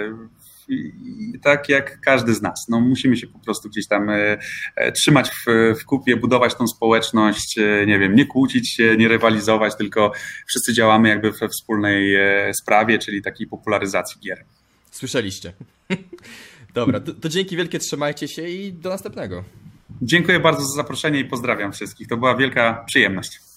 tak 1.41 1.69
jak 1.69 2.01
każdy 2.01 2.34
z 2.34 2.41
nas. 2.41 2.65
No, 2.69 2.82
musimy 2.82 3.17
się 3.17 3.27
po 3.27 3.39
prostu 3.39 3.69
gdzieś 3.69 3.88
tam 3.88 4.10
e, 4.10 4.38
e, 4.75 4.91
trzymać 4.91 5.29
w, 5.29 5.45
w 5.82 5.86
kupie, 5.86 6.17
budować 6.17 6.55
tą 6.55 6.67
społeczność, 6.67 7.58
e, 7.58 7.86
nie 7.86 7.99
wiem, 7.99 8.15
nie 8.15 8.25
kłócić 8.25 8.73
się, 8.73 8.97
nie 8.97 9.08
rywalizować, 9.08 9.77
tylko 9.77 10.12
wszyscy 10.47 10.73
działamy 10.73 11.10
jakby 11.10 11.32
we 11.32 11.49
wspólnej 11.49 12.15
sprawie, 12.62 12.99
czyli 12.99 13.21
takiej 13.21 13.47
popularyzacji 13.47 14.21
gier. 14.21 14.45
Słyszeliście. 14.91 15.53
Dobra, 16.73 16.99
to, 16.99 17.13
to 17.13 17.29
dzięki 17.29 17.58
wielkie, 17.58 17.79
trzymajcie 17.79 18.27
się 18.27 18.47
i 18.47 18.73
do 18.73 18.89
następnego. 18.89 19.43
Dziękuję 20.01 20.39
bardzo 20.39 20.62
za 20.62 20.75
zaproszenie 20.75 21.19
i 21.19 21.25
pozdrawiam 21.25 21.71
wszystkich. 21.71 22.08
To 22.08 22.17
była 22.17 22.36
wielka 22.36 22.84
przyjemność. 22.88 23.48